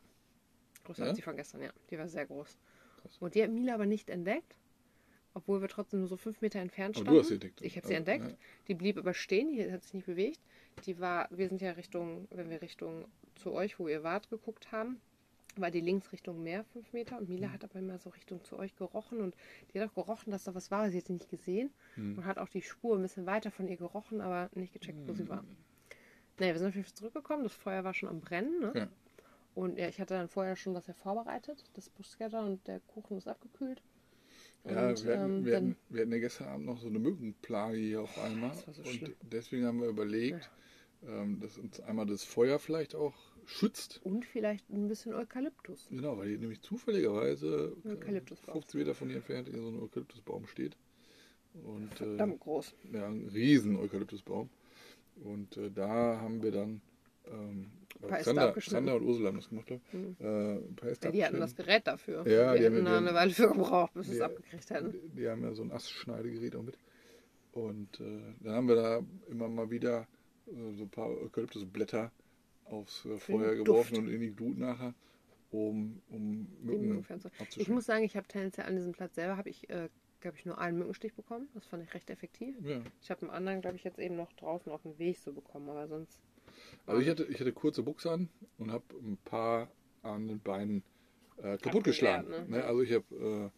Größer 0.86 1.04
Ja? 1.04 1.10
als 1.10 1.16
die 1.18 1.22
von 1.22 1.36
gestern, 1.36 1.62
ja. 1.62 1.72
Die 1.90 1.98
war 1.98 2.08
sehr 2.08 2.26
groß. 2.26 2.58
Krass. 3.02 3.18
Und 3.20 3.36
die 3.36 3.44
hat 3.44 3.52
Mila 3.52 3.74
aber 3.74 3.86
nicht 3.86 4.10
entdeckt, 4.10 4.56
obwohl 5.34 5.62
wir 5.62 5.68
trotzdem 5.70 6.00
nur 6.00 6.08
so 6.10 6.18
fünf 6.18 6.42
Meter 6.42 6.60
entfernt 6.60 6.96
Aber 6.96 7.04
standen. 7.06 7.14
du 7.16 7.20
hast 7.22 7.28
sie 7.30 7.34
entdeckt. 7.36 7.62
Ich 7.62 7.78
habe 7.78 7.88
sie 7.88 7.94
entdeckt. 7.94 8.28
ja. 8.30 8.38
Die 8.68 8.74
blieb 8.76 8.98
aber 8.98 9.14
stehen, 9.14 9.52
die 9.52 9.72
hat 9.72 9.84
sich 9.84 9.94
nicht 9.94 10.06
bewegt. 10.06 10.40
Die 10.86 11.00
war, 11.00 11.28
wir 11.32 11.48
sind 11.50 11.62
ja 11.62 11.72
Richtung, 11.72 12.28
wenn 12.32 12.50
wir 12.50 12.62
Richtung 12.62 13.06
zu 13.36 13.52
euch, 13.54 13.80
wo 13.80 13.88
ihr 13.88 14.04
wart, 14.04 14.30
geguckt 14.30 14.72
haben, 14.72 15.02
war 15.60 15.72
die 15.72 15.82
links 15.82 16.12
Richtung 16.12 16.44
Meer 16.44 16.64
fünf 16.66 16.94
Meter 16.94 17.18
und 17.18 17.28
Mhm. 17.30 17.36
Mila 17.36 17.52
hat 17.52 17.64
aber 17.64 17.80
immer 17.80 17.98
so 17.98 18.10
Richtung 18.12 18.44
zu 18.44 18.58
euch 18.58 18.76
gerochen 18.76 19.20
und 19.22 19.36
die 19.74 19.80
hat 19.80 19.90
auch 19.90 19.96
gerochen, 19.96 20.32
dass 20.32 20.44
da 20.44 20.54
was 20.56 20.72
war. 20.72 20.90
Sie 20.90 20.98
hat 20.98 21.08
sie 21.08 21.14
nicht 21.14 21.30
gesehen 21.30 21.72
Mhm. 21.96 22.20
und 22.20 22.26
hat 22.26 22.38
auch 22.38 22.50
die 22.50 22.62
Spur 22.62 22.96
ein 22.96 23.02
bisschen 23.02 23.26
weiter 23.26 23.52
von 23.52 23.68
ihr 23.68 23.78
gerochen, 23.78 24.22
aber 24.22 24.50
nicht 24.54 24.74
gecheckt, 24.74 25.00
wo 25.08 25.14
sie 25.14 25.24
Mhm. 25.24 25.30
war. 25.30 25.44
Naja, 26.40 26.54
wir 26.54 26.60
sind 26.60 26.70
auf 26.70 26.76
jeden 26.76 26.86
Fall 26.86 26.96
zurückgekommen. 26.96 27.44
Das 27.44 27.54
Feuer 27.54 27.84
war 27.84 27.94
schon 27.94 28.10
am 28.10 28.20
Brennen. 28.22 28.60
Ne? 28.60 28.72
Ja. 28.76 28.88
Und 29.54 29.78
ja, 29.78 29.88
ich 29.90 30.00
hatte 30.00 30.14
dann 30.14 30.30
vorher 30.30 30.56
schon 30.56 30.74
das 30.74 30.88
ja 30.88 30.94
vorbereitet, 30.94 31.66
das 31.74 31.90
Bruschetta 31.90 32.40
und 32.46 32.66
der 32.68 32.80
Kuchen 32.80 33.18
ist 33.18 33.28
abgekühlt. 33.28 33.82
Ja, 34.64 34.90
Und, 34.90 35.06
wir, 35.06 35.20
hatten, 35.20 35.32
ähm, 35.40 35.46
wir, 35.46 35.56
hatten, 35.58 35.76
wir 35.90 36.02
hatten 36.02 36.12
ja 36.12 36.20
gestern 36.20 36.48
Abend 36.48 36.66
noch 36.68 36.78
so 36.80 36.88
eine 36.88 37.00
Mückenplage 37.00 37.78
hier 37.78 38.02
auf 38.02 38.18
einmal. 38.20 38.56
so 38.56 38.82
und 38.82 38.88
schlimm. 38.88 39.16
deswegen 39.24 39.66
haben 39.66 39.82
wir 39.82 39.90
überlegt, 39.90 40.50
ähm, 41.04 41.40
dass 41.40 41.58
uns 41.58 41.80
einmal 41.82 42.06
das 42.06 42.24
Feuer 42.24 42.60
vielleicht 42.60 42.96
auch 42.96 43.14
schützt. 43.46 44.00
Und 44.04 44.26
vielleicht 44.26 44.70
ein 44.70 44.88
bisschen 44.88 45.14
Eukalyptus. 45.14 45.88
Genau, 45.90 46.18
weil 46.18 46.30
hier 46.30 46.38
nämlich 46.38 46.62
zufälligerweise 46.62 47.76
äh, 47.86 47.90
Eukalyptusbaum. 47.90 48.54
50 48.54 48.76
Meter 48.80 48.94
von 48.96 49.08
hier 49.08 49.18
entfernt 49.18 49.50
hier 49.50 49.62
so 49.62 49.68
ein 49.70 49.80
Eukalyptusbaum 49.80 50.48
steht. 50.48 50.76
Und 51.66 51.92
äh, 51.94 52.06
Verdammt 52.06 52.40
groß. 52.40 52.74
ja, 52.94 53.08
ein 53.08 53.28
riesen 53.28 53.76
Eukalyptusbaum. 53.78 54.50
Und 55.24 55.58
äh, 55.58 55.70
da 55.72 56.20
haben 56.22 56.42
wir 56.42 56.52
dann 56.52 56.82
ähm, 57.28 57.72
abgeschnitten. 58.02 58.54
Xander 58.60 58.96
und 58.96 59.04
Ursula 59.04 59.28
haben 59.30 59.38
das 59.38 59.50
gemacht. 59.50 59.70
Mhm. 59.92 60.16
äh, 60.20 60.56
Ja, 61.04 61.12
die 61.12 61.26
hatten 61.26 61.40
das. 61.40 61.56
Gerät 61.56 61.86
dafür. 61.88 62.26
Ja, 62.28 62.56
die 62.56 62.66
haben- 62.66 62.74
hätten 62.76 62.86
da 62.86 62.92
die 63.00 63.08
eine 63.08 63.14
Weile 63.14 63.32
für 63.34 63.48
gebraucht, 63.50 63.94
bis 63.94 64.08
wir 64.08 64.16
es 64.16 64.22
abgekriegt 64.22 64.70
hätten. 64.70 64.92
Die, 64.92 65.10
die 65.22 65.28
haben 65.28 65.44
ja 65.44 65.54
so 65.54 65.62
ein 65.64 65.72
Astschneidegerät 65.72 66.56
auch 66.56 66.64
mit. 66.64 66.78
Und 67.52 68.00
äh, 68.00 68.22
dann 68.40 68.54
haben 68.56 68.68
wir 68.70 68.76
da 68.76 69.02
immer 69.30 69.50
mal 69.50 69.70
wieder 69.70 70.08
äh, 70.48 70.74
so 70.74 70.84
ein 70.84 70.90
paar 70.90 71.10
Eukalyptusblätter 71.10 72.12
aufs 72.72 73.06
äh, 73.06 73.18
Feuer 73.18 73.56
geworfen 73.56 73.96
Duft. 73.96 74.08
und 74.08 74.08
in 74.10 74.22
die 74.22 74.32
Glut 74.32 74.58
nachher, 74.58 74.94
um, 75.52 76.02
um 76.10 76.48
Mücken. 76.62 77.06
Ich 77.56 77.70
muss 77.70 77.86
sagen, 77.86 78.04
ich 78.04 78.16
habe 78.16 78.28
tendenziell 78.28 78.68
an 78.68 78.76
diesem 78.76 78.94
Platz 78.94 79.16
selber, 79.16 79.38
habe 79.38 79.50
ich, 79.50 79.70
äh, 79.70 79.90
glaube 80.22 80.38
ich, 80.38 80.46
nur 80.46 80.58
einen 80.58 80.78
Mückenstich 80.78 81.14
bekommen. 81.14 81.50
Das 81.54 81.66
fand 81.66 81.84
ich 81.84 81.94
recht 81.94 82.10
effektiv. 82.10 82.56
Ja. 82.64 82.82
Ich 83.02 83.12
habe 83.12 83.22
einen 83.22 83.32
anderen, 83.32 83.62
glaube 83.62 83.76
ich, 83.76 83.84
jetzt 83.84 84.00
eben 84.00 84.16
noch 84.16 84.32
draußen 84.34 84.72
auf 84.72 84.84
dem 84.84 84.98
Weg 84.98 85.18
so 85.18 85.34
bekommen, 85.34 85.70
aber 85.70 85.88
sonst. 85.88 86.20
Also 86.86 87.02
ich 87.02 87.10
hatte, 87.10 87.26
ich 87.26 87.40
hatte 87.40 87.54
kurze 87.54 87.84
Buchse 87.84 88.12
an 88.12 88.30
und 88.58 88.72
habe 88.72 88.84
ein 89.02 89.18
paar 89.24 89.70
an 90.04 90.28
den 90.28 90.40
Beinen 90.40 90.84
äh, 91.38 91.58
kaputtgeschlagen. 91.58 92.30
Ne? 92.30 92.46
Ne? 92.48 92.64
Also 92.64 92.82
ich 92.82 92.92
habe, 92.94 93.52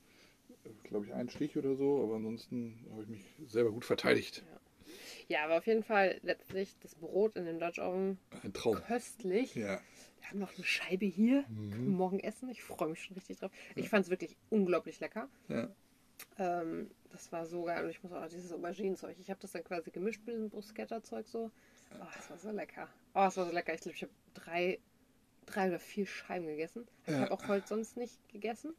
äh, 0.65 0.69
glaube 0.83 1.05
ich, 1.05 1.13
einen 1.13 1.29
Stich 1.29 1.57
oder 1.57 1.75
so, 1.75 2.03
aber 2.03 2.15
ansonsten 2.15 2.85
habe 2.91 3.03
ich 3.03 3.09
mich 3.09 3.25
selber 3.47 3.71
gut 3.71 3.85
verteidigt. 3.85 4.43
Ja, 4.45 4.59
aber 5.31 5.57
auf 5.57 5.67
jeden 5.67 5.83
Fall 5.83 6.19
letztlich 6.23 6.75
das 6.81 6.95
Brot 6.95 7.35
in 7.35 7.45
dem 7.45 7.59
Dutch 7.59 7.79
Oven 7.79 8.17
Ein 8.43 8.53
Traum. 8.53 8.75
köstlich. 8.75 9.55
Ja. 9.55 9.79
Wir 10.21 10.29
haben 10.29 10.39
noch 10.39 10.55
eine 10.55 10.63
Scheibe 10.63 11.05
hier. 11.05 11.43
Mhm. 11.49 11.71
Können 11.71 11.85
wir 11.85 11.97
morgen 11.97 12.19
essen. 12.19 12.49
Ich 12.49 12.63
freue 12.63 12.89
mich 12.89 13.03
schon 13.03 13.15
richtig 13.15 13.39
drauf. 13.39 13.51
Ich 13.75 13.89
fand 13.89 14.05
es 14.05 14.09
wirklich 14.11 14.35
unglaublich 14.49 14.99
lecker. 14.99 15.27
ja. 15.49 15.69
Ähm, 16.37 16.89
das 17.11 17.31
war 17.31 17.45
so 17.45 17.63
geil. 17.63 17.83
Und 17.83 17.89
ich 17.89 18.01
muss 18.03 18.11
auch 18.13 18.27
dieses 18.27 18.51
Auberginenzeug. 18.53 19.15
Ich 19.19 19.29
habe 19.29 19.39
das 19.41 19.51
dann 19.51 19.63
quasi 19.63 19.91
gemischt 19.91 20.21
mit 20.25 20.35
diesem 20.35 20.49
Bruschetta-Zeug 20.49 21.27
so. 21.27 21.51
Oh, 21.99 22.05
das 22.15 22.29
war 22.29 22.37
so 22.37 22.51
lecker. 22.51 22.87
Oh, 23.13 23.25
es 23.27 23.35
war 23.37 23.45
so 23.45 23.51
lecker. 23.51 23.73
Ich 23.73 23.81
glaube, 23.81 23.95
ich 23.95 24.01
habe 24.03 24.13
drei, 24.33 24.79
drei 25.45 25.67
oder 25.69 25.79
vier 25.79 26.05
Scheiben 26.05 26.45
gegessen. 26.47 26.87
Ich 27.05 27.13
Ja. 27.13 27.19
habe 27.21 27.31
auch 27.31 27.47
heute 27.47 27.67
sonst 27.67 27.97
nicht 27.97 28.17
gegessen. 28.29 28.73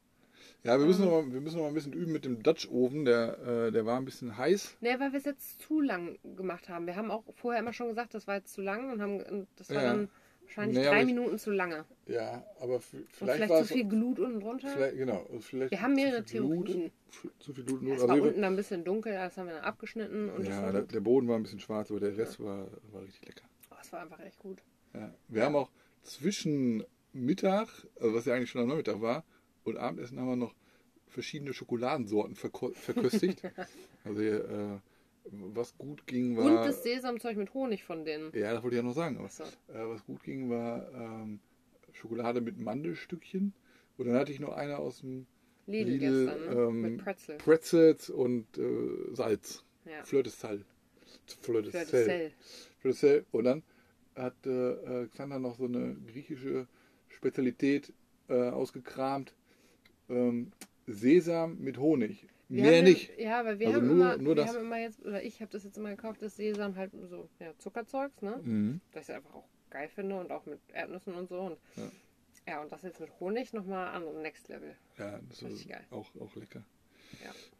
Ja, 0.63 0.79
wir 0.79 0.87
müssen, 0.87 1.05
noch 1.05 1.11
mal, 1.23 1.33
wir 1.33 1.41
müssen 1.41 1.57
noch 1.57 1.63
mal 1.65 1.69
ein 1.69 1.75
bisschen 1.75 1.93
üben 1.93 2.13
mit 2.13 2.25
dem 2.25 2.43
Dutch 2.43 2.69
Oven. 2.71 3.05
Der, 3.05 3.39
äh, 3.67 3.73
der 3.73 3.85
war 3.87 3.99
ein 3.99 4.05
bisschen 4.05 4.37
heiß. 4.37 4.77
Nee, 4.81 4.99
weil 4.99 5.13
wir 5.13 5.19
es 5.19 5.25
jetzt 5.25 5.61
zu 5.63 5.81
lang 5.81 6.19
gemacht 6.37 6.69
haben. 6.69 6.87
Wir 6.87 6.97
haben 6.97 7.11
auch 7.11 7.23
vorher 7.35 7.61
immer 7.61 7.73
schon 7.73 7.89
gesagt, 7.89 8.15
das 8.15 8.27
war 8.27 8.37
jetzt 8.37 8.53
zu 8.55 8.61
lang 8.63 8.91
und 8.93 9.01
haben 9.03 9.47
das 9.57 9.69
war 9.71 9.83
Ja. 9.83 9.93
dann 9.93 10.09
wahrscheinlich 10.43 10.79
aber 10.79 10.89
drei 10.89 11.01
ich- 11.01 11.07
Minuten 11.07 11.39
zu 11.39 11.51
lange. 11.51 11.85
Ja, 12.07 12.45
aber 12.61 12.77
f- 12.77 12.93
Und 12.95 13.07
vielleicht, 13.11 13.37
vielleicht 13.37 13.51
war 13.51 13.59
zu 13.59 13.65
es. 13.65 13.73
viel 13.73 13.85
Glut 13.89 14.19
unten 14.19 14.41
drunter. 14.41 14.69
Vielleicht, 14.69 14.97
genau. 14.97 15.27
Vielleicht 15.41 15.71
Wir 15.71 15.81
haben 15.83 15.95
mehrere 15.95 16.23
Theorien. 16.25 16.91
f- 17.11 17.29
Zu 17.39 17.53
viel 17.55 17.65
Blut. 17.65 17.83
Es 17.85 17.93
Also 17.93 18.09
war 18.09 18.17
wir- 18.17 18.23
unten 18.25 18.43
dann 18.43 18.53
ein 18.53 18.57
bisschen 18.57 18.85
dunkel, 18.85 19.13
das 19.13 19.37
haben 19.37 19.47
wir 19.49 19.55
dann 19.55 19.65
abgeschnitten 19.65 20.31
und 20.31 20.47
ja, 20.47 20.63
war 20.63 20.73
der, 20.73 20.83
der 20.83 21.01
Boden 21.01 21.29
war 21.29 21.37
ein 21.37 21.43
bisschen 21.43 21.61
schwarz, 21.61 21.91
aber 21.91 22.01
der 22.01 22.17
Rest 22.17 22.41
war, 22.41 22.67
war 22.93 23.03
richtig 23.03 23.27
lecker. 23.27 23.45
Oh, 23.71 23.75
es 23.81 23.93
war 23.93 24.01
einfach 24.01 24.21
echt 24.21 24.39
gut. 24.39 24.59
Ja. 24.95 25.13
Wir 25.29 25.45
haben 25.45 25.57
auch 25.57 25.71
zwischen 26.03 26.85
Mittag, 27.13 27.69
also 28.01 28.15
was 28.15 28.25
ja 28.27 28.35
eigentlich 28.35 28.51
schon 28.51 28.61
am 28.63 28.69
Nachmittag 28.69 29.01
war, 29.01 29.25
und 29.65 29.77
Abendessen 29.77 30.19
haben 30.21 30.29
wir 30.29 30.37
noch 30.37 30.55
verschiedene 31.09 31.53
Schokoladensorten 31.53 32.35
verköstigt. 32.37 33.43
also 34.05 34.23
äh, 34.23 34.79
was 35.31 35.77
gut 35.79 36.07
ging 36.07 36.37
war. 36.37 36.45
Und 36.45 36.55
das 36.67 36.83
Sesamzeug 36.83 37.37
mit 37.37 37.55
Honig 37.55 37.85
von 37.85 38.05
denen. 38.05 38.31
ja, 38.35 38.53
das 38.53 38.63
wollte 38.63 38.77
ich 38.77 38.83
ja 38.83 38.87
noch 38.87 38.95
sagen. 38.95 39.17
Aber, 39.17 39.27
Achso. 39.27 39.45
äh, 39.45 39.89
was 39.89 40.05
gut 40.05 40.23
ging 40.23 40.51
war 40.51 40.93
ähm, 40.93 41.41
Schokolade 41.93 42.41
mit 42.41 42.59
Mandelstückchen. 42.59 43.55
Und 43.97 44.07
dann 44.07 44.17
hatte 44.17 44.33
ich 44.33 44.41
noch 44.41 44.53
eine 44.53 44.79
aus 44.79 45.01
dem 45.01 45.27
Lidl, 45.67 45.93
Lidl, 45.93 46.27
gestern, 46.27 46.55
ne? 46.55 46.63
ähm, 46.63 46.81
mit 46.83 46.99
Pretzel. 46.99 47.39
Pretzels 47.39 48.11
und 48.11 48.59
äh, 48.59 49.15
Salz. 49.15 49.65
Ja. 49.87 50.03
Fleur 50.03 50.23
de 50.23 50.33
Sal. 50.33 50.65
Fleur 51.41 51.63
de 51.63 51.71
Fleur 51.71 51.85
de 51.85 51.91
Sel. 51.91 52.05
Sel. 52.05 52.33
Fleur 52.81 52.93
de 52.93 53.01
Sel. 53.01 53.27
Und 53.31 53.45
dann 53.45 53.63
hat 54.17 54.47
äh, 54.47 55.07
Xander 55.07 55.39
noch 55.39 55.57
so 55.57 55.65
eine 55.65 55.97
griechische 56.07 56.67
Spezialität 57.09 57.93
äh, 58.29 58.51
ausgekramt. 58.51 59.35
Ähm, 60.09 60.53
Sesam 60.87 61.59
mit 61.61 61.79
Honig. 61.79 62.27
Wir 62.49 62.63
Mehr 62.65 62.77
haben, 62.79 62.85
nicht. 62.85 63.19
Ja, 63.19 63.45
weil 63.45 63.59
wir 63.59 63.69
Also 63.69 63.81
haben 63.81 63.87
nur- 63.87 63.97
immer, 63.97 64.17
nur 64.19 64.37
wir 64.37 64.45
das. 64.45 64.49
haben 64.55 64.65
immer 64.67 64.79
jetzt, 64.79 65.03
oder 65.05 65.23
ich 65.23 65.41
habe 65.41 65.51
das 65.51 65.65
jetzt 65.65 65.79
immer 65.79 65.91
gekauft, 65.91 66.21
das 66.21 66.37
Sesam 66.37 66.77
halt 66.77 66.93
so 67.09 67.29
ja, 67.41 67.57
Zuckerzeugs, 67.59 68.21
ne? 68.21 68.39
Mhm. 68.43 68.81
Das 68.93 69.09
ich 69.09 69.15
einfach 69.15 69.35
auch 69.35 69.49
geil 69.71 69.89
finde 69.89 70.21
und 70.21 70.31
auch 70.31 70.45
mit 70.47 70.61
Erdnüssen 70.73 71.15
und 71.15 71.29
so. 71.29 71.41
Und, 71.41 71.59
Ja. 71.77 71.91
ja. 72.47 72.63
und 72.63 72.71
das 72.71 72.83
jetzt 72.83 73.01
mit 73.01 73.19
Honig 73.19 73.53
nochmal 73.55 73.89
an 73.95 74.21
Next 74.21 74.49
Level. 74.49 74.77
Ja, 74.99 75.21
das 75.29 75.39
ist 75.43 75.45
Richtig 75.45 75.69
geil. 75.69 75.85
auch, 75.91 76.07
auch 76.21 76.37
lecker. 76.37 76.63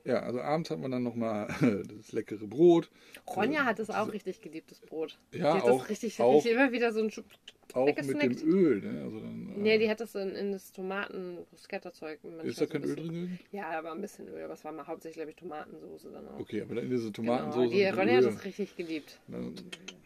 Ja. 0.05 0.21
Also 0.21 0.41
abends 0.43 0.69
hat 0.71 0.79
man 0.81 0.91
dann 0.91 1.03
nochmal 1.03 1.47
das 1.99 2.13
leckere 2.13 2.47
Brot. 2.47 2.91
Ronja 3.27 3.65
hat 3.65 3.79
es 3.79 3.89
auch 3.91 4.13
richtig 4.13 4.43
geliebt, 4.43 4.71
das 4.71 4.81
Brot. 4.81 5.19
Ja, 5.33 5.39
die 5.55 5.63
hat 5.63 5.63
auch, 5.71 5.81
das 5.81 5.89
richtig, 5.91 6.21
auch, 6.21 6.45
immer 6.45 6.73
wieder 6.73 6.93
so 6.93 7.01
ein 7.01 7.11
Schub. 7.11 7.25
auch 7.73 7.87
mit 7.87 8.23
dem 8.23 8.37
Öl. 8.47 8.81
Ne? 8.83 9.03
Also 9.03 9.21
dann, 9.21 9.49
äh, 9.57 9.59
Nee, 9.61 9.79
die 9.79 9.89
hat 9.89 10.01
das 10.01 10.15
in, 10.15 10.31
in 10.37 10.53
das 10.53 10.73
Tomaten-Bruschetta-Zeug. 10.73 12.21
ist 12.43 12.61
da 12.61 12.67
so 12.67 12.71
kein 12.71 12.83
ein 12.83 12.89
Öl 12.89 12.97
drin 12.97 13.09
gewesen? 13.09 13.39
Ja, 13.53 13.83
war 13.83 13.93
ein 13.93 14.01
bisschen 14.03 14.29
Öl, 14.29 14.43
aber 14.45 14.53
es 14.55 14.65
war 14.65 14.73
mal 14.73 14.87
hauptsächlich, 14.87 15.17
glaube 15.17 15.31
ich, 15.31 15.37
Tomatensoße 15.37 16.11
dann 16.11 16.29
auch. 16.29 16.39
Okay, 16.41 16.61
aber 16.63 16.75
dann 16.75 16.85
in 16.85 16.91
diese 16.91 17.11
Genau, 17.11 17.37
Tomatensoße. 17.37 17.69
die 17.75 17.85
mit 17.85 17.97
Ronja 17.97 18.17
hat 18.17 18.25
Öl. 18.25 18.31
das 18.33 18.45
richtig 18.45 18.77
geliebt. 18.77 19.19
Dann, 19.29 19.55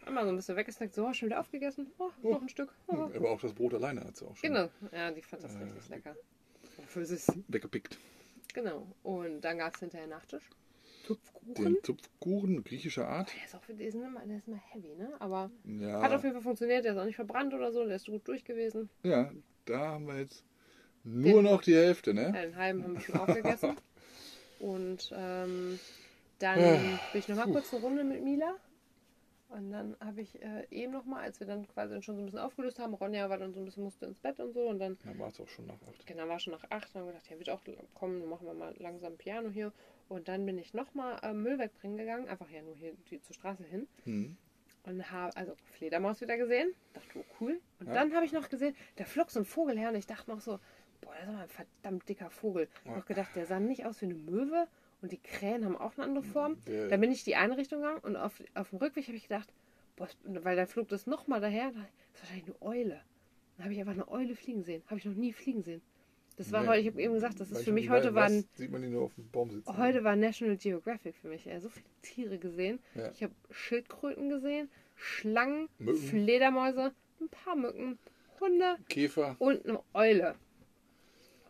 Einmal 0.05 0.23
so 0.23 0.29
ein 0.31 0.37
bisschen 0.37 0.55
weggesnackt, 0.55 0.95
so, 0.95 1.11
schon 1.13 1.27
wieder 1.27 1.39
aufgegessen. 1.41 1.87
Oh, 1.99 2.09
Oh. 2.23 2.31
noch 2.31 2.41
ein 2.41 2.49
Stück. 2.49 2.73
Oh. 2.87 2.93
aber 3.13 3.31
auch 3.31 3.41
das 3.41 3.53
Brot 3.53 3.73
alleine 3.73 4.01
hat 4.05 4.15
sie 4.15 4.25
auch 4.25 4.35
schon 4.37 4.49
Genau, 4.49 4.69
ja, 4.93 5.11
die 5.11 5.21
fand 5.21 5.43
das 5.43 5.55
Äh, 5.55 5.63
richtig 5.63 5.89
lecker. 5.89 6.15
Für 6.87 7.05
süß. 7.05 7.33
weggepickt. 7.49 7.99
Genau. 8.53 8.87
Und 9.03 9.41
dann 9.41 9.57
gab 9.59 9.73
es 9.75 9.79
hinterher 9.79 10.07
Nachtisch. 10.07 10.43
Tupfkuchen. 11.05 11.53
Den 11.55 11.77
Zupfkuchen 11.83 12.63
griechischer 12.63 13.07
Art. 13.07 13.31
Der 13.35 13.45
ist 13.45 13.55
auch 13.55 13.65
der 13.67 13.87
ist 13.87 13.95
immer, 13.95 14.25
der 14.25 14.37
ist 14.37 14.47
immer 14.47 14.57
heavy, 14.71 14.95
ne? 14.95 15.11
Aber 15.19 15.49
Ja, 15.65 16.01
hat 16.01 16.11
auf 16.11 16.21
jeden 16.23 16.33
Fall 16.35 16.43
funktioniert. 16.43 16.85
Der 16.85 16.93
ist 16.93 16.97
auch 16.99 17.05
nicht 17.05 17.15
verbrannt 17.15 17.53
oder 17.53 17.71
so. 17.71 17.85
Der 17.85 17.95
ist 17.95 18.05
gut 18.07 18.27
durch 18.27 18.43
gewesen. 18.43 18.89
ja, 19.03 19.31
da 19.65 19.79
haben 19.79 20.07
wir 20.07 20.19
jetzt 20.19 20.43
nur 21.03 21.41
noch 21.41 21.61
die 21.61 21.75
Hälfte, 21.75 22.13
ne? 22.13 22.31
Ja, 22.35 22.41
den 22.41 22.55
halben 22.55 22.83
haben 22.83 22.93
wir 22.95 23.01
schon 23.01 23.15
aufgegessen. 23.17 23.77
Und 24.59 25.11
ähm, 25.15 25.79
dann 26.39 26.59
Ah, 26.59 26.99
bin 27.11 27.19
ich 27.19 27.27
nochmal 27.27 27.45
puh. 27.45 27.53
kurz 27.53 27.73
eine 27.73 27.81
Runde 27.81 28.03
mit 28.03 28.23
Mila. 28.23 28.55
Und 29.49 29.71
dann 29.71 29.97
habe 29.99 30.21
ich 30.21 30.39
äh, 30.43 30.67
eben 30.69 30.93
nochmal, 30.93 31.23
als 31.23 31.39
wir 31.39 31.47
dann 31.47 31.67
quasi 31.67 32.01
schon 32.03 32.15
so 32.15 32.21
ein 32.21 32.25
bisschen 32.25 32.39
aufgelöst 32.39 32.77
haben, 32.77 32.93
Ronja 32.93 33.29
war 33.29 33.37
dann 33.39 33.51
so 33.51 33.59
ein 33.59 33.65
bisschen, 33.65 33.83
musste 33.83 34.05
ins 34.05 34.19
Bett 34.19 34.39
und 34.39 34.53
so. 34.53 34.67
Und 34.67 34.77
dann 34.77 34.97
Da 35.03 35.17
war 35.17 35.29
es 35.29 35.39
auch 35.39 35.47
schon 35.47 35.65
nach 35.65 35.81
acht. 35.81 36.05
Genau, 36.05 36.27
war 36.27 36.39
schon 36.39 36.53
nach 36.53 36.63
acht. 36.69 36.93
Dann 36.93 37.01
haben 37.01 37.07
wir 37.07 37.13
gedacht, 37.13 37.29
ja, 37.31 37.37
wird 37.39 37.49
auch 37.49 37.61
kommen, 37.95 38.19
dann 38.19 38.29
machen 38.29 38.45
wir 38.45 38.53
mal 38.53 38.75
langsam 38.77 39.17
Piano 39.17 39.49
hier. 39.49 39.73
Und 40.07 40.27
dann 40.27 40.45
bin 40.45 40.59
ich 40.59 40.73
nochmal 40.75 41.19
äh, 41.23 41.33
Müll 41.33 41.57
wegbringen 41.57 41.97
gegangen, 41.97 42.27
einfach 42.27 42.49
ja 42.51 42.61
nur 42.61 42.75
hier 42.75 42.93
die, 43.09 43.19
zur 43.21 43.33
Straße 43.33 43.63
hin. 43.63 43.87
Hm. 44.03 44.37
Und 44.83 45.11
habe 45.11 45.35
also 45.35 45.55
Fledermaus 45.71 46.21
wieder 46.21 46.37
gesehen. 46.37 46.71
Dachte, 46.93 47.09
oh 47.19 47.25
cool. 47.41 47.59
Und 47.79 47.87
Ja. 47.87 47.93
dann 47.93 48.13
habe 48.13 48.25
ich 48.25 48.31
noch 48.31 48.49
gesehen, 48.49 48.75
da 48.97 49.05
flog 49.05 49.31
so 49.31 49.39
ein 49.39 49.45
Vogel 49.45 49.77
her 49.79 49.89
und 49.89 49.95
ich 49.95 50.05
dachte 50.05 50.29
noch 50.29 50.41
so, 50.41 50.59
boah, 51.01 51.13
das 51.15 51.23
ist 51.23 51.29
aber 51.29 51.39
ein 51.39 51.49
verdammt 51.49 52.07
dicker 52.07 52.29
Vogel. 52.29 52.67
Ich 52.71 52.85
Ja. 52.85 52.91
habe 52.91 52.99
noch 52.99 53.05
gedacht, 53.07 53.35
der 53.35 53.47
sah 53.47 53.59
nicht 53.59 53.85
aus 53.85 53.99
wie 54.01 54.05
eine 54.05 54.13
Möwe 54.13 54.67
und 55.01 55.11
die 55.11 55.19
Krähen 55.19 55.65
haben 55.65 55.77
auch 55.77 55.97
eine 55.97 56.05
andere 56.07 56.23
Form. 56.23 56.57
Der- 56.65 56.89
Dann 56.89 56.99
bin 57.01 57.11
ich 57.11 57.23
die 57.23 57.35
eine 57.35 57.57
Richtung 57.57 57.81
gegangen 57.81 57.99
und 58.01 58.15
auf, 58.15 58.41
auf 58.53 58.69
dem 58.69 58.79
Rückweg 58.79 59.05
habe 59.07 59.17
ich 59.17 59.23
gedacht, 59.23 59.49
boah, 59.95 60.07
weil 60.23 60.55
dann 60.55 60.67
flog 60.67 60.87
das 60.89 61.07
nochmal 61.07 61.41
daher, 61.41 61.71
das 61.71 61.83
ist 62.13 62.21
wahrscheinlich 62.23 62.45
eine 62.47 62.61
Eule. 62.61 63.01
Dann 63.57 63.65
habe 63.65 63.73
ich 63.73 63.79
einfach 63.79 63.93
eine 63.93 64.07
Eule 64.09 64.35
fliegen 64.35 64.63
sehen. 64.63 64.81
Habe 64.87 64.97
ich 64.99 65.05
noch 65.05 65.13
nie 65.15 65.33
fliegen 65.33 65.63
sehen. 65.63 65.81
Das 66.37 66.53
war 66.53 66.61
Nee. 66.61 66.67
heute, 66.69 66.79
ich 66.81 66.87
habe 66.87 67.01
eben 67.01 67.13
gesagt, 67.13 67.33
das 67.41 67.47
ist 67.49 67.53
Manchmal 67.55 67.63
für 67.65 67.71
mich 67.73 67.89
heute 67.89 68.15
war, 68.15 68.29
sieht 68.29 68.71
man 68.71 68.81
die 68.81 68.87
nur 68.87 69.03
auf 69.03 69.15
dem 69.15 69.29
Baum 69.29 69.51
sitzen. 69.51 69.77
heute 69.77 70.05
war 70.05 70.15
National 70.15 70.55
Geographic 70.55 71.15
für 71.17 71.27
mich. 71.27 71.43
Ja, 71.43 71.59
so 71.59 71.67
viele 71.67 71.85
Tiere 72.01 72.37
gesehen. 72.37 72.79
Ja. 72.95 73.11
Ich 73.11 73.21
habe 73.23 73.33
Schildkröten 73.51 74.29
gesehen, 74.29 74.69
Schlangen, 74.95 75.67
Mücken. 75.79 75.97
Fledermäuse, 75.97 76.93
ein 77.19 77.27
paar 77.29 77.57
Mücken, 77.57 77.99
Hunde 78.39 78.77
Käfer. 78.87 79.35
und 79.39 79.65
eine 79.65 79.81
Eule. 79.93 80.35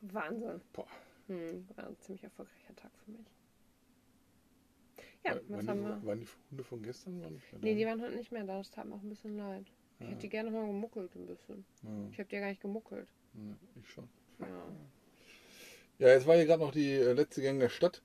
Wahnsinn. 0.01 0.62
Boah. 0.74 0.88
Hm, 1.27 1.68
war 1.75 1.86
ein 1.88 1.98
ziemlich 2.00 2.24
erfolgreicher 2.24 2.75
Tag 2.75 2.89
für 3.06 3.12
mich. 3.12 3.22
Ja, 5.26 5.34
War- 5.36 5.42
was 5.50 5.68
waren, 5.68 5.68
haben 5.68 5.80
die, 5.80 5.86
wir? 6.04 6.06
waren 6.08 6.20
die 6.22 6.28
Hunde 6.52 6.64
von 6.64 6.82
gestern? 6.84 7.22
Waren 7.22 7.42
Nee, 7.62 7.76
die 7.76 7.86
waren 7.86 8.02
heute 8.02 8.16
nicht 8.16 8.32
mehr 8.32 8.44
da. 8.46 8.58
Das 8.58 8.72
tat 8.72 8.86
mir 8.88 8.96
auch 8.96 9.02
ein 9.02 9.10
bisschen 9.10 9.38
leid. 9.38 9.66
Ich 10.00 10.06
Ja. 10.06 10.12
hätte 10.12 10.22
die 10.22 10.30
gerne 10.30 10.50
mal 10.52 10.66
gemuckelt 10.66 11.14
ein 11.16 11.26
bisschen. 11.28 11.66
Ja, 11.84 11.90
Ich 12.12 12.20
habe 12.20 12.30
die 12.30 12.36
ja 12.36 12.42
gar 12.42 12.50
nicht 12.50 12.62
gemuckelt. 12.62 13.08
ja, 13.34 13.58
ich 13.82 13.90
schon. 13.90 14.08
Ja. 14.40 14.48
Ja, 16.00 16.08
jetzt 16.10 16.26
war 16.26 16.36
hier 16.38 16.46
gerade 16.46 16.64
noch 16.64 16.72
die 16.72 16.92
äh, 16.94 17.12
letzte 17.14 17.42
Gang 17.42 17.60
der 17.60 17.68
Stadt. 17.70 18.02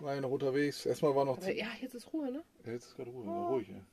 War 0.00 0.12
hier 0.12 0.22
noch 0.22 0.30
unterwegs. 0.30 0.86
Erstmal 0.86 1.14
war 1.16 1.24
noch. 1.24 1.38
Aber 1.38 1.52
ja, 1.52 1.66
jetzt 1.80 1.94
ist 1.94 2.12
Ruhe, 2.12 2.30
ne? 2.30 2.44
Ja, 2.64 2.72
jetzt 2.72 2.86
ist 2.86 2.96
gerade 2.96 3.10
Ruhe, 3.10 3.24
Oh. 3.26 3.54
ruhig, 3.54 3.68
ja. 3.68 3.84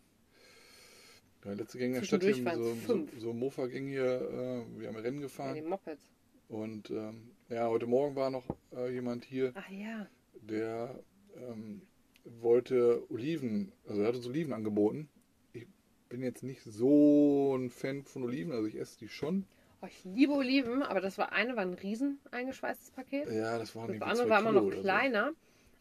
Ja, 1.46 1.54
letzte 1.54 1.80
Gang 1.80 1.94
der 1.94 2.04
Stadt 2.04 2.22
hier, 2.24 2.36
so, 2.36 2.76
so, 2.76 3.08
so 3.18 3.34
Mofa-Gang 3.34 3.88
hier, 3.88 4.04
äh, 4.06 4.80
wir 4.80 4.88
haben 4.88 4.96
Rennen 4.98 5.18
Ja, 5.18 5.24
gefahren. 5.24 5.56
die 5.56 5.62
Mopeds. 5.64 6.12
Und 6.50 6.92
ähm, 6.92 7.32
ja, 7.50 7.68
heute 7.68 7.88
Morgen 7.88 8.16
war 8.16 8.30
noch 8.30 8.46
äh, 8.76 8.92
jemand 8.94 9.26
hier, 9.26 9.52
Ach 9.56 9.70
ja. 9.70 10.08
der 10.42 11.00
ähm, 11.36 11.82
wollte 12.26 13.04
Oliven, 13.10 13.72
also 13.88 14.02
er 14.02 14.08
hat 14.10 14.16
uns 14.16 14.28
Oliven 14.28 14.54
angeboten. 14.54 15.10
Ich 15.54 15.68
bin 16.10 16.24
jetzt 16.24 16.44
nicht 16.44 16.64
so 16.64 17.56
ein 17.56 17.70
Fan 17.70 18.04
von 18.04 18.24
Oliven, 18.24 18.52
also 18.52 18.68
ich 18.68 18.76
esse 18.76 18.98
die 19.00 19.08
schon. 19.08 19.46
Oh, 19.82 19.88
ich 19.88 20.04
liebe 20.04 20.34
Oliven, 20.34 20.84
aber 20.84 21.02
das 21.02 21.18
war 21.18 21.32
eine 21.32 21.56
war 21.56 21.64
ein 21.64 21.74
riesen 21.74 22.20
eingeschweißtes 22.32 22.92
Paket. 22.92 23.32
Ja, 23.32 23.58
das 23.58 23.76
waren 23.76 24.00
Das 24.00 24.10
andere 24.10 24.30
war 24.30 24.40
immer 24.42 24.52
noch 24.52 24.66
oder 24.66 24.76
so. 24.76 24.82
kleiner, 24.82 25.32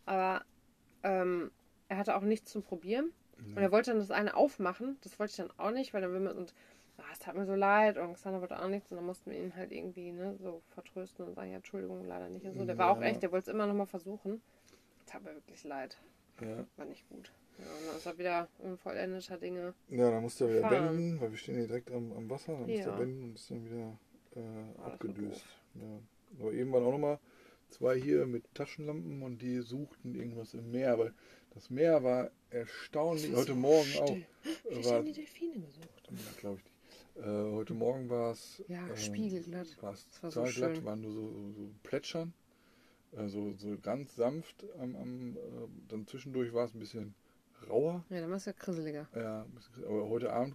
aber 0.07 0.43
ähm, 1.03 1.51
er 1.89 1.99
hatte 1.99 2.17
auch 2.17 2.23
nichts 2.23 2.51
zum 2.51 2.63
Probieren. 2.63 3.13
Und 3.37 3.57
Ja. 3.57 3.63
er 3.63 3.73
wollte 3.73 3.91
dann 3.91 4.01
das 4.01 4.11
eine 4.11 4.37
aufmachen. 4.37 4.97
Das 5.03 5.19
wollte 5.19 5.31
ich 5.33 5.37
dann 5.37 5.51
auch 5.59 5.73
nicht, 5.73 5.93
weil 5.93 6.01
dann 6.01 6.13
will 6.13 6.21
man 6.21 6.37
und 6.37 6.55
ah, 6.99 7.03
es 7.13 7.19
tat 7.19 7.35
mir 7.35 7.47
so 7.47 7.55
leid 7.55 7.99
und 7.99 8.15
Xander 8.15 8.41
wollte 8.41 8.59
auch 8.63 8.69
nichts 8.69 8.91
und 8.91 8.97
dann 8.97 9.07
mussten 9.07 9.31
wir 9.31 9.39
ihn 9.39 9.55
halt 9.57 9.73
irgendwie 9.73 10.13
ne, 10.13 10.37
so 10.39 10.63
vertrösten 10.71 11.27
und 11.27 11.35
sagen, 11.35 11.51
ja, 11.51 11.57
Entschuldigung, 11.57 12.05
leider 12.07 12.29
nicht 12.29 12.47
und 12.47 12.55
so. 12.57 12.65
Der 12.65 12.79
war 12.79 12.91
auch 12.91 13.01
Ja. 13.01 13.09
echt, 13.09 13.23
der 13.23 13.33
wollte 13.33 13.51
es 13.51 13.55
immer 13.55 13.67
noch 13.67 13.75
mal 13.75 13.87
versuchen. 13.87 14.41
Tat 15.07 15.23
mir 15.23 15.35
wirklich 15.35 15.65
leid. 15.65 15.99
Ja. 16.41 16.67
War 16.77 16.85
nicht 16.87 17.09
gut. 17.09 17.33
Ja, 17.59 17.65
und 17.67 17.87
dann 17.89 17.97
ist 17.97 18.07
er 18.07 18.19
wieder 18.19 18.49
unvollendeter 18.59 19.37
Dinge. 19.39 19.75
ja, 19.91 20.11
dann 20.11 20.23
musste 20.23 20.45
er 20.45 20.51
wieder 20.51 20.69
Fahren. 20.69 20.97
wenden, 20.99 21.21
weil 21.21 21.31
wir 21.31 21.39
stehen 21.39 21.57
hier 21.57 21.67
direkt 21.67 21.91
am, 21.91 22.13
am 22.13 22.31
Wasser. 22.31 22.53
Dann 22.53 22.61
musste 22.67 22.75
Ja. 22.75 22.93
er 22.95 22.99
wenden 22.99 23.23
und 23.25 23.35
ist 23.35 23.51
dann 23.51 23.65
wieder 23.65 23.99
äh, 24.37 24.81
abgedüst. 24.83 25.45
Ja. 25.75 26.01
Aber 26.41 26.53
eben 26.53 26.73
waren 26.73 26.85
auch 26.85 26.93
nochmal 26.93 27.19
zwei 27.69 28.01
hier 28.01 28.27
mit 28.27 28.45
Taschenlampen 28.55 29.23
und 29.23 29.43
die 29.43 29.61
suchten 29.61 30.15
irgendwas 30.15 30.55
im 30.55 30.71
Meer, 30.71 30.99
weil 30.99 31.13
das 31.55 31.69
Meer 31.71 32.03
war 32.03 32.31
erstaunlich. 32.51 33.35
Heute 33.35 33.55
Morgen 33.55 33.89
auch. 34.01 34.07
Still. 34.09 34.23
äh, 34.23 34.49
Vielleicht 34.69 34.89
War, 34.89 34.95
haben 34.97 35.05
die 35.07 35.13
Delfine 35.13 35.61
gesucht. 35.61 36.09
ja, 36.11 36.17
glaube 36.39 36.59
ich 36.59 36.65
nicht. 36.65 37.27
Äh, 37.27 37.53
heute 37.53 37.75
Morgen 37.75 38.09
war 38.09 38.33
es. 38.33 38.63
Ja, 38.69 38.87
ähm, 38.89 38.97
spiegelglatt. 38.97 39.77
War 39.83 39.93
es 39.93 40.07
war 40.23 40.31
so 40.31 40.45
glatt, 40.45 40.85
waren 40.85 41.01
nur 41.03 41.13
so, 41.13 41.29
so, 41.29 41.51
so 41.53 41.71
Plätschern. 41.83 42.33
Äh, 43.17 43.29
so, 43.29 43.53
so 43.57 43.77
ganz 43.83 44.15
sanft. 44.17 44.65
Am, 44.79 44.95
am, 44.97 45.37
äh, 45.37 45.41
dann 45.89 46.07
zwischendurch 46.07 46.53
war 46.53 46.65
es 46.65 46.75
ein 46.75 46.79
bisschen 46.79 47.15
rauer. 47.69 48.05
Ja, 48.09 48.21
dann 48.21 48.31
war 48.31 48.37
es 48.37 48.47
ja 48.47 48.53
krisseliger. 48.53 49.09
Ja, 49.15 49.45
aber 49.87 50.09
heute 50.09 50.33
Abend. 50.33 50.55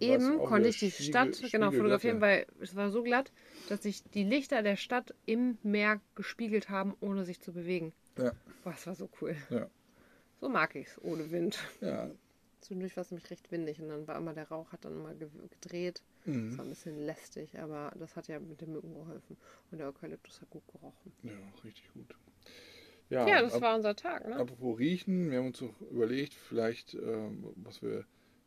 Eben 0.00 0.38
konnte 0.38 0.68
ich 0.68 0.78
die 0.78 0.90
Spiegel- 0.90 1.10
Stadt 1.34 1.52
genau 1.52 1.70
fotografieren, 1.70 2.20
weil 2.20 2.46
es 2.60 2.74
war 2.74 2.90
so 2.90 3.02
glatt, 3.02 3.32
dass 3.68 3.82
sich 3.82 4.02
die 4.14 4.24
Lichter 4.24 4.62
der 4.62 4.76
Stadt 4.76 5.14
im 5.26 5.58
Meer 5.62 6.00
gespiegelt 6.14 6.70
haben, 6.70 6.94
ohne 7.00 7.24
sich 7.24 7.40
zu 7.40 7.52
bewegen. 7.52 7.92
Ja. 8.16 8.32
Boah, 8.64 8.70
das 8.72 8.86
war 8.86 8.94
so 8.94 9.08
cool. 9.20 9.36
Ja. 9.50 9.68
So 10.40 10.48
mag 10.48 10.74
ich 10.76 10.86
es, 10.86 11.02
ohne 11.02 11.30
Wind. 11.30 11.58
Ja. 11.80 12.10
Zwischendurch 12.60 12.96
war 12.96 13.02
es 13.02 13.10
nämlich 13.10 13.30
recht 13.30 13.50
windig 13.52 13.80
und 13.80 13.88
dann 13.88 14.06
war 14.08 14.16
immer 14.16 14.34
der 14.34 14.48
Rauch, 14.48 14.72
hat 14.72 14.84
dann 14.84 14.94
immer 14.94 15.14
ge- 15.14 15.28
gedreht. 16.32 16.44
Das 16.46 16.52
Mhm. 16.54 16.58
war 16.58 16.64
ein 16.64 16.70
bisschen 16.70 16.98
lästig, 17.06 17.58
aber 17.58 17.92
das 17.98 18.16
hat 18.16 18.28
ja 18.28 18.38
mit 18.40 18.60
den 18.60 18.72
Mücken 18.72 18.94
geholfen. 18.94 19.36
Und 19.70 19.78
der 19.78 19.88
Eukalyptus 19.88 20.40
hat 20.40 20.50
gut 20.50 20.66
gerochen. 20.68 21.12
ja, 21.22 21.32
richtig 21.64 21.92
gut. 21.94 22.14
Ja, 23.10 23.26
Ja, 23.26 23.40
das 23.42 23.54
ab, 23.54 23.62
war 23.62 23.76
unser 23.76 23.96
Tag, 23.96 24.28
ne? 24.28 24.36
apropos 24.36 24.78
Riechen, 24.78 25.30
wir 25.30 25.38
haben 25.38 25.46
uns 25.46 25.62
auch 25.62 25.80
überlegt, 25.90 26.34
vielleicht, 26.34 26.92
ähm, 26.94 27.42
was 27.56 27.80
wir 27.80 28.04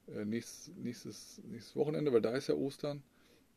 äh, 0.07 0.23
nächstes, 0.23 0.71
nächstes, 0.75 1.41
nächstes 1.45 1.75
Wochenende, 1.75 2.13
weil 2.13 2.21
da 2.21 2.35
ist 2.35 2.47
ja 2.47 2.53
Ostern, 2.53 3.01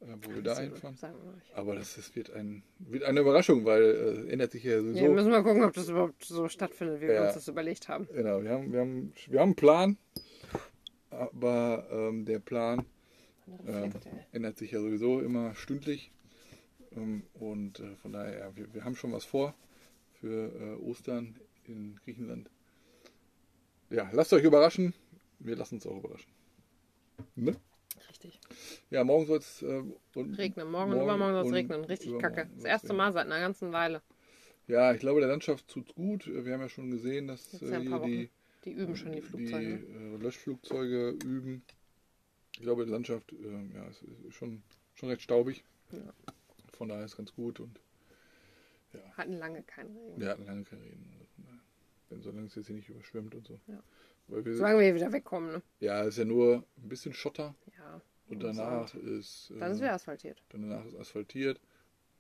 äh, 0.00 0.06
wo 0.22 0.34
wir 0.34 0.42
da 0.42 0.58
hinfahren. 0.58 0.96
Wir. 0.98 1.14
Aber 1.56 1.74
das, 1.74 1.96
das 1.96 2.16
wird, 2.16 2.30
ein, 2.30 2.62
wird 2.78 3.02
eine 3.04 3.20
Überraschung, 3.20 3.66
weil 3.66 3.82
äh, 3.82 4.32
ändert 4.32 4.52
sich 4.52 4.64
ja 4.64 4.80
sowieso. 4.80 5.04
Ja, 5.04 5.08
müssen 5.10 5.30
wir 5.30 5.42
gucken, 5.42 5.62
ob 5.64 5.74
das 5.74 5.90
überhaupt 5.90 6.24
so 6.24 6.48
stattfindet, 6.48 7.02
wie 7.02 7.08
wir 7.08 7.14
Ja. 7.14 7.24
uns 7.26 7.34
das 7.34 7.48
überlegt 7.48 7.88
haben. 7.88 8.08
Genau, 8.10 8.42
wir 8.42 8.50
haben, 8.50 8.72
wir 8.72 8.80
haben, 8.80 9.12
wir 9.28 9.40
haben 9.40 9.48
einen 9.48 9.56
Plan, 9.56 9.98
aber 11.10 11.86
ähm, 11.90 12.24
der 12.24 12.38
Plan 12.38 12.86
ähm, 13.66 13.92
ändert 14.32 14.58
sich 14.58 14.70
ja 14.72 14.80
sowieso 14.80 15.20
immer 15.20 15.54
stündlich. 15.54 16.10
Ähm, 16.96 17.24
und 17.34 17.80
äh, 17.80 17.96
von 17.96 18.12
daher, 18.12 18.38
ja, 18.38 18.56
wir, 18.56 18.72
wir 18.74 18.84
haben 18.84 18.96
schon 18.96 19.12
was 19.12 19.24
vor 19.24 19.54
für 20.20 20.52
äh, 20.54 20.82
Ostern 20.82 21.36
in 21.64 21.96
Griechenland. 22.04 22.50
Ja, 23.90 24.08
lasst 24.12 24.32
euch 24.32 24.44
überraschen. 24.44 24.94
Wir 25.38 25.56
lassen 25.56 25.76
uns 25.76 25.86
auch 25.86 25.98
überraschen. 25.98 26.32
Ne? 27.36 27.56
Richtig. 28.08 28.40
Ja, 28.90 29.04
morgen 29.04 29.26
soll 29.26 29.38
es 29.38 29.62
äh, 29.62 29.82
Regnen. 30.16 30.70
Morgen, 30.70 30.92
und 30.92 31.02
übermorgen 31.02 31.34
soll 31.34 31.46
es 31.46 31.52
regnen. 31.52 31.84
Richtig 31.84 32.18
kacke. 32.18 32.48
Das 32.56 32.64
erste. 32.64 32.92
Mal 32.92 33.12
seit 33.12 33.26
einer 33.26 33.40
ganzen 33.40 33.72
Weile. 33.72 34.02
Ja, 34.66 34.92
ich 34.92 35.00
glaube, 35.00 35.20
der 35.20 35.28
Landschaft 35.28 35.68
tut's 35.68 35.94
gut. 35.94 36.26
Wir 36.26 36.54
haben 36.54 36.60
ja 36.60 36.68
schon 36.68 36.90
gesehen, 36.90 37.28
dass 37.28 37.60
äh, 37.60 37.84
ja 37.84 37.90
Wochen. 37.90 38.08
die, 38.08 38.30
Die 38.64 38.72
üben 38.72 38.96
schon 38.96 39.12
die 39.12 39.20
Flugzeuge. 39.20 39.78
die 39.78 39.92
äh, 39.92 40.16
Löschflugzeuge 40.16 41.10
üben. 41.24 41.62
Ich 42.56 42.62
glaube, 42.62 42.84
die 42.86 42.90
Landschaft 42.92 43.32
äh, 43.32 43.74
ja, 43.74 43.84
ist, 43.88 44.04
schon, 44.30 44.62
schon 44.94 45.08
recht 45.08 45.22
staubig. 45.22 45.64
Ja. 45.92 46.00
Von 46.72 46.88
daher 46.88 47.04
ist 47.04 47.16
ganz 47.16 47.32
gut 47.34 47.60
und 47.60 47.80
Hatten 49.16 49.34
lange 49.38 49.62
keinen 49.62 49.96
Regen. 49.96 50.20
wir 50.20 50.28
hatten 50.28 50.44
lange 50.46 50.64
kein 50.64 50.80
Reden. 50.80 51.10
Wenn 52.10 52.22
solange 52.22 52.46
es 52.46 52.54
jetzt 52.54 52.66
hier 52.66 52.76
nicht 52.76 52.88
überschwemmt 52.88 53.34
und 53.34 53.46
so. 53.46 53.58
Ja. 53.66 53.82
Wir, 54.28 54.54
Solange 54.54 54.78
wir 54.78 54.84
hier 54.86 54.94
wieder 54.94 55.12
wegkommen, 55.12 55.52
ne? 55.52 55.62
ja, 55.80 56.00
es 56.02 56.08
ist 56.14 56.18
ja 56.18 56.24
nur 56.24 56.64
ein 56.78 56.88
bisschen 56.88 57.12
Schotter 57.12 57.54
Ja. 57.76 58.00
und 58.28 58.42
danach 58.42 58.94
ist, 58.94 59.50
äh, 59.54 59.58
Dann 59.58 59.72
ist 59.72 59.80
wieder 59.80 59.92
asphaltiert. 59.92 60.42
danach 60.48 60.84
ist 60.86 60.94
asphaltiert 60.96 61.60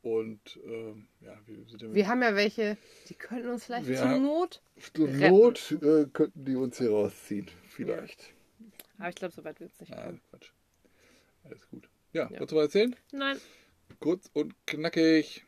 und 0.02 0.60
ähm, 0.66 1.06
ja, 1.20 1.38
wir 1.46 1.64
sind 1.66 1.80
ja 1.80 1.94
Wir 1.94 2.08
haben 2.08 2.22
ja 2.22 2.34
welche, 2.34 2.76
die 3.08 3.14
könnten 3.14 3.48
uns 3.48 3.64
vielleicht 3.64 3.86
zur 3.86 4.18
Not. 4.18 4.60
zur. 4.92 5.08
Not 5.08 5.72
äh, 5.80 6.06
könnten 6.12 6.44
die 6.44 6.56
uns 6.56 6.76
hier 6.76 6.90
rausziehen. 6.90 7.46
Vielleicht. 7.68 8.34
Aber 8.98 9.08
ich 9.08 9.14
glaube, 9.14 9.34
so 9.34 9.44
weit 9.44 9.60
wird 9.60 9.72
es 9.72 9.80
nicht 9.80 9.92
Ah, 9.92 10.04
kommen. 10.04 10.20
Quatsch. 10.30 10.50
Alles 11.44 11.68
gut. 11.68 11.88
Ja, 12.12 12.24
Ja. 12.24 12.30
wolltest 12.30 12.52
du 12.52 12.56
was 12.56 12.64
erzählen? 12.64 12.96
Nein. 13.12 13.40
Kurz 14.00 14.30
und 14.32 14.54
knackig. 14.66 15.44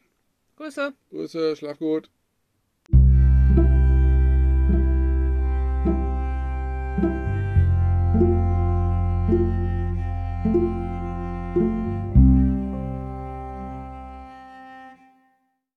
Grüße. 0.57 0.93
Grüße, 1.11 1.57
schlaf 1.57 1.79
gut. 1.79 2.11